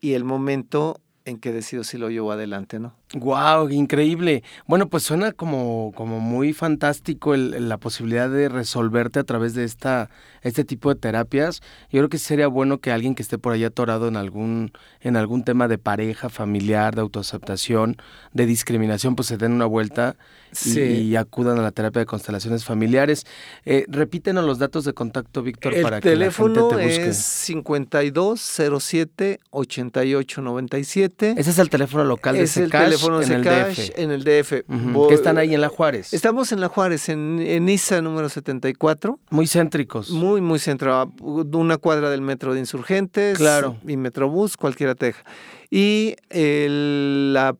y 0.00 0.14
el 0.14 0.24
momento 0.24 1.00
en 1.26 1.38
que 1.38 1.52
decido 1.52 1.84
si 1.84 1.96
lo 1.96 2.10
llevo 2.10 2.32
adelante, 2.32 2.78
¿no? 2.78 2.92
Wow, 3.14 3.70
increíble. 3.70 4.42
Bueno, 4.66 4.88
pues 4.88 5.04
suena 5.04 5.32
como, 5.32 5.92
como 5.94 6.20
muy 6.20 6.52
fantástico 6.52 7.32
el- 7.32 7.54
el- 7.54 7.68
la 7.70 7.78
posibilidad 7.78 8.28
de 8.28 8.48
resolverte 8.50 9.20
a 9.20 9.24
través 9.24 9.54
de 9.54 9.64
esta, 9.64 10.10
este 10.42 10.64
tipo 10.64 10.92
de 10.92 11.00
terapias. 11.00 11.60
Yo 11.90 12.00
creo 12.00 12.08
que 12.10 12.18
sería 12.18 12.46
bueno 12.48 12.78
que 12.78 12.92
alguien 12.92 13.14
que 13.14 13.22
esté 13.22 13.38
por 13.38 13.52
ahí 13.54 13.64
atorado 13.64 14.08
en 14.08 14.16
algún, 14.16 14.72
en 15.00 15.16
algún 15.16 15.44
tema 15.44 15.66
de 15.68 15.78
pareja, 15.78 16.28
familiar, 16.28 16.94
de 16.94 17.00
autoaceptación, 17.00 17.96
de 18.34 18.44
discriminación, 18.46 19.14
pues 19.16 19.28
se 19.28 19.38
den 19.38 19.52
una 19.52 19.64
vuelta 19.66 20.16
y, 20.52 20.56
Sí. 20.56 20.80
y 20.80 21.16
acudan 21.16 21.58
a 21.58 21.62
la 21.62 21.70
terapia 21.70 22.00
de 22.00 22.06
constelaciones 22.06 22.64
familiares. 22.66 23.24
Eh, 23.64 23.86
repítenos 23.88 24.44
los 24.44 24.58
datos 24.58 24.84
de 24.84 24.92
contacto, 24.92 25.42
Víctor, 25.42 25.72
El 25.74 25.82
para 25.84 26.00
que 26.00 26.08
la 26.08 26.12
gente 26.30 26.42
teléfono 26.42 26.68
te 26.68 26.74
busque. 26.84 27.08
es 27.08 27.16
5207 27.16 29.40
8897. 29.50 31.13
Ese 31.22 31.50
es 31.50 31.58
el 31.58 31.70
teléfono 31.70 32.04
local 32.04 32.34
de 32.36 32.42
Es 32.42 32.56
el 32.56 32.70
teléfono 32.70 33.22
en 33.22 33.32
el 33.32 33.42
DF. 33.44 33.92
en 33.96 34.10
el 34.10 34.24
DF. 34.24 34.64
Voy- 34.68 35.08
que 35.08 35.14
están 35.14 35.38
ahí 35.38 35.54
en 35.54 35.60
la 35.60 35.68
Juárez. 35.68 36.12
Estamos 36.12 36.52
en 36.52 36.60
la 36.60 36.68
Juárez, 36.68 37.08
en, 37.08 37.40
en 37.40 37.68
ISA 37.68 38.02
número 38.02 38.28
74. 38.28 39.18
Muy 39.30 39.46
céntricos. 39.46 40.10
Muy, 40.10 40.40
muy 40.40 40.58
centrado. 40.58 41.12
Una 41.20 41.76
cuadra 41.78 42.10
del 42.10 42.20
metro 42.20 42.52
de 42.54 42.60
Insurgentes. 42.60 43.38
Claro. 43.38 43.76
Y 43.86 43.96
Metrobús, 43.96 44.56
cualquiera 44.56 44.94
teja. 44.94 45.22
Y 45.70 46.16
el 46.30 47.32
la 47.32 47.56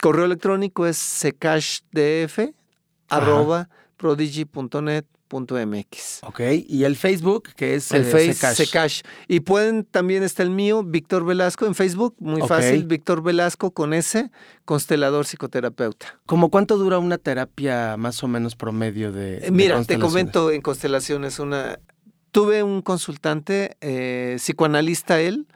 correo 0.00 0.24
electrónico 0.26 0.86
es 0.86 0.96
secashdf 0.98 2.38
arroba 3.08 3.68
prodigy.net.mx. 5.28 6.20
Ok, 6.22 6.40
y 6.66 6.84
el 6.84 6.96
Facebook, 6.96 7.50
que 7.56 7.74
es 7.74 7.90
El 7.92 8.02
eh, 8.02 8.04
Face 8.04 8.34
Secash. 8.34 8.56
Secash. 8.56 9.00
Y 9.28 9.40
pueden, 9.40 9.84
también 9.84 10.22
está 10.22 10.42
el 10.42 10.50
mío, 10.50 10.82
Víctor 10.82 11.24
Velasco, 11.24 11.66
en 11.66 11.74
Facebook, 11.74 12.14
muy 12.18 12.42
fácil, 12.42 12.84
Víctor 12.84 13.22
Velasco 13.22 13.72
con 13.72 13.94
S, 13.94 14.30
constelador 14.64 15.26
psicoterapeuta. 15.26 16.20
¿Cómo 16.26 16.50
cuánto 16.50 16.76
dura 16.76 16.98
una 16.98 17.18
terapia 17.18 17.96
más 17.96 18.22
o 18.22 18.28
menos 18.28 18.56
promedio 18.56 19.12
de, 19.12 19.38
Eh, 19.38 19.40
de 19.40 19.50
Mira, 19.50 19.82
te 19.84 19.98
comento 19.98 20.50
en 20.50 20.60
constelaciones 20.60 21.38
una. 21.38 21.78
Tuve 22.30 22.62
un 22.64 22.82
consultante, 22.82 23.76
eh, 23.80 24.36
psicoanalista 24.38 25.20
él, 25.20 25.46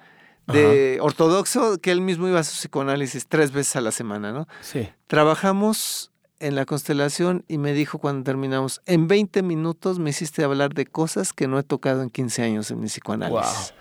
de 0.46 0.98
ortodoxo, 1.02 1.78
que 1.78 1.90
él 1.90 2.00
mismo 2.00 2.26
iba 2.26 2.40
a 2.40 2.44
su 2.44 2.52
psicoanálisis 2.52 3.26
tres 3.26 3.52
veces 3.52 3.76
a 3.76 3.82
la 3.82 3.90
semana, 3.90 4.32
¿no? 4.32 4.48
Sí. 4.62 4.88
Trabajamos 5.06 6.10
en 6.40 6.54
la 6.54 6.64
constelación 6.64 7.44
y 7.48 7.58
me 7.58 7.72
dijo 7.72 7.98
cuando 7.98 8.24
terminamos, 8.24 8.80
en 8.86 9.08
20 9.08 9.42
minutos 9.42 9.98
me 9.98 10.10
hiciste 10.10 10.44
hablar 10.44 10.74
de 10.74 10.86
cosas 10.86 11.32
que 11.32 11.48
no 11.48 11.58
he 11.58 11.62
tocado 11.62 12.02
en 12.02 12.10
15 12.10 12.42
años 12.42 12.70
en 12.70 12.80
mi 12.80 12.86
psicoanálisis. 12.86 13.74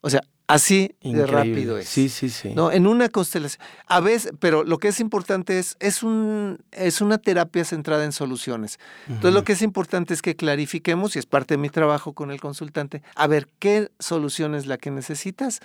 O 0.00 0.10
sea, 0.10 0.22
Así 0.48 0.94
de 1.02 1.26
rápido 1.26 1.76
es. 1.76 1.88
Sí, 1.88 2.08
sí, 2.08 2.30
sí. 2.30 2.52
¿no? 2.54 2.70
En 2.70 2.86
una 2.86 3.08
constelación. 3.08 3.64
A 3.86 3.98
veces, 4.00 4.32
pero 4.38 4.62
lo 4.62 4.78
que 4.78 4.88
es 4.88 5.00
importante 5.00 5.58
es, 5.58 5.76
es, 5.80 6.04
un, 6.04 6.58
es 6.70 7.00
una 7.00 7.18
terapia 7.18 7.64
centrada 7.64 8.04
en 8.04 8.12
soluciones. 8.12 8.78
Entonces, 9.08 9.34
lo 9.34 9.42
que 9.42 9.54
es 9.54 9.62
importante 9.62 10.14
es 10.14 10.22
que 10.22 10.36
clarifiquemos, 10.36 11.16
y 11.16 11.18
es 11.18 11.26
parte 11.26 11.54
de 11.54 11.58
mi 11.58 11.68
trabajo 11.68 12.12
con 12.12 12.30
el 12.30 12.40
consultante, 12.40 13.02
a 13.16 13.26
ver 13.26 13.48
qué 13.58 13.90
solución 13.98 14.54
es 14.54 14.66
la 14.66 14.78
que 14.78 14.92
necesitas. 14.92 15.60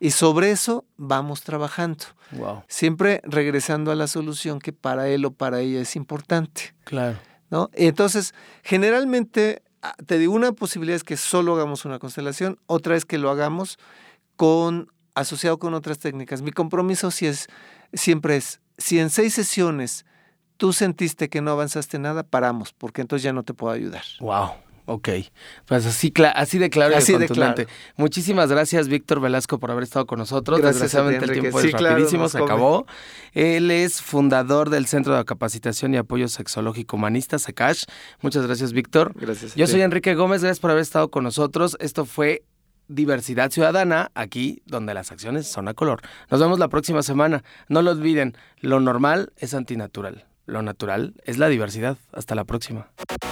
Y 0.00 0.10
sobre 0.10 0.50
eso 0.50 0.84
vamos 0.98 1.42
trabajando. 1.42 2.04
Wow. 2.32 2.62
Siempre 2.68 3.22
regresando 3.24 3.90
a 3.90 3.94
la 3.94 4.06
solución 4.06 4.58
que 4.58 4.72
para 4.72 5.08
él 5.08 5.24
o 5.24 5.30
para 5.30 5.60
ella 5.60 5.80
es 5.80 5.96
importante. 5.96 6.74
Claro. 6.84 7.18
¿no? 7.50 7.70
Entonces, 7.72 8.34
generalmente, 8.62 9.62
ah, 9.82 9.94
te 10.04 10.18
digo, 10.18 10.34
una 10.34 10.52
posibilidad 10.52 10.96
es 10.96 11.04
que 11.04 11.16
solo 11.16 11.54
hagamos 11.54 11.84
una 11.84 11.98
constelación, 11.98 12.58
otra 12.66 12.96
es 12.96 13.04
que 13.04 13.18
lo 13.18 13.30
hagamos 13.30 13.78
con, 14.36 14.92
asociado 15.14 15.58
con 15.58 15.74
otras 15.74 15.98
técnicas. 15.98 16.42
Mi 16.42 16.52
compromiso 16.52 17.10
si 17.10 17.26
es, 17.26 17.48
siempre 17.92 18.36
es, 18.36 18.60
si 18.78 18.98
en 18.98 19.10
seis 19.10 19.34
sesiones 19.34 20.04
tú 20.56 20.72
sentiste 20.72 21.28
que 21.28 21.40
no 21.40 21.50
avanzaste 21.50 21.98
nada, 21.98 22.22
paramos, 22.22 22.72
porque 22.72 23.00
entonces 23.00 23.24
ya 23.24 23.32
no 23.32 23.42
te 23.42 23.54
puedo 23.54 23.72
ayudar. 23.72 24.02
Wow. 24.20 24.50
Ok, 24.88 25.08
pues 25.64 25.84
así, 25.84 26.12
así 26.36 26.58
de 26.58 26.70
claro 26.70 26.96
así 26.96 27.12
y 27.12 27.16
contundente. 27.16 27.66
Muchísimas 27.96 28.50
gracias, 28.50 28.86
Víctor 28.86 29.20
Velasco, 29.20 29.58
por 29.58 29.72
haber 29.72 29.82
estado 29.82 30.06
con 30.06 30.20
nosotros. 30.20 30.62
Desgraciadamente 30.62 31.24
el 31.24 31.32
tiempo 31.32 31.58
es 31.58 31.72
rapidísimo, 31.72 32.28
se 32.28 32.38
acabó. 32.38 32.86
Él 33.32 33.72
es 33.72 34.00
fundador 34.00 34.70
del 34.70 34.86
Centro 34.86 35.16
de 35.16 35.24
Capacitación 35.24 35.92
y 35.92 35.96
Apoyo 35.96 36.28
Sexológico 36.28 36.94
Humanista, 36.94 37.36
SACASH. 37.36 37.86
Muchas 38.20 38.46
gracias, 38.46 38.72
Víctor. 38.72 39.12
Gracias. 39.16 39.56
Yo 39.56 39.66
soy 39.66 39.82
Enrique 39.82 40.14
Gómez, 40.14 40.42
gracias 40.42 40.60
por 40.60 40.70
haber 40.70 40.82
estado 40.82 41.10
con 41.10 41.24
nosotros. 41.24 41.76
Esto 41.80 42.04
fue 42.04 42.44
diversidad 42.88 43.50
ciudadana 43.50 44.10
aquí 44.14 44.62
donde 44.66 44.94
las 44.94 45.12
acciones 45.12 45.46
son 45.46 45.68
a 45.68 45.74
color. 45.74 46.02
Nos 46.30 46.40
vemos 46.40 46.58
la 46.58 46.68
próxima 46.68 47.02
semana. 47.02 47.44
No 47.68 47.82
lo 47.82 47.90
olviden, 47.90 48.36
lo 48.60 48.80
normal 48.80 49.32
es 49.36 49.54
antinatural. 49.54 50.26
Lo 50.46 50.62
natural 50.62 51.14
es 51.24 51.38
la 51.38 51.48
diversidad. 51.48 51.98
Hasta 52.12 52.34
la 52.34 52.44
próxima. 52.44 52.88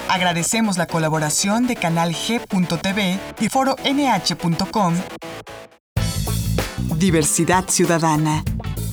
Agradecemos 0.08 0.78
la 0.78 0.86
colaboración 0.86 1.66
de 1.66 1.76
Canal 1.76 2.12
G.tv 2.12 3.18
y 3.40 3.48
Foro 3.48 3.76
NH.com. 3.84 4.94
Diversidad 6.96 7.68
Ciudadana, 7.68 8.44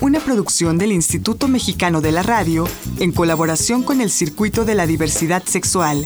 una 0.01 0.19
producción 0.19 0.77
del 0.77 0.91
Instituto 0.91 1.47
Mexicano 1.47 2.01
de 2.01 2.11
la 2.11 2.23
Radio 2.23 2.67
en 2.99 3.11
colaboración 3.11 3.83
con 3.83 4.01
el 4.01 4.09
Circuito 4.11 4.65
de 4.65 4.75
la 4.75 4.85
Diversidad 4.85 5.43
Sexual. 5.43 6.05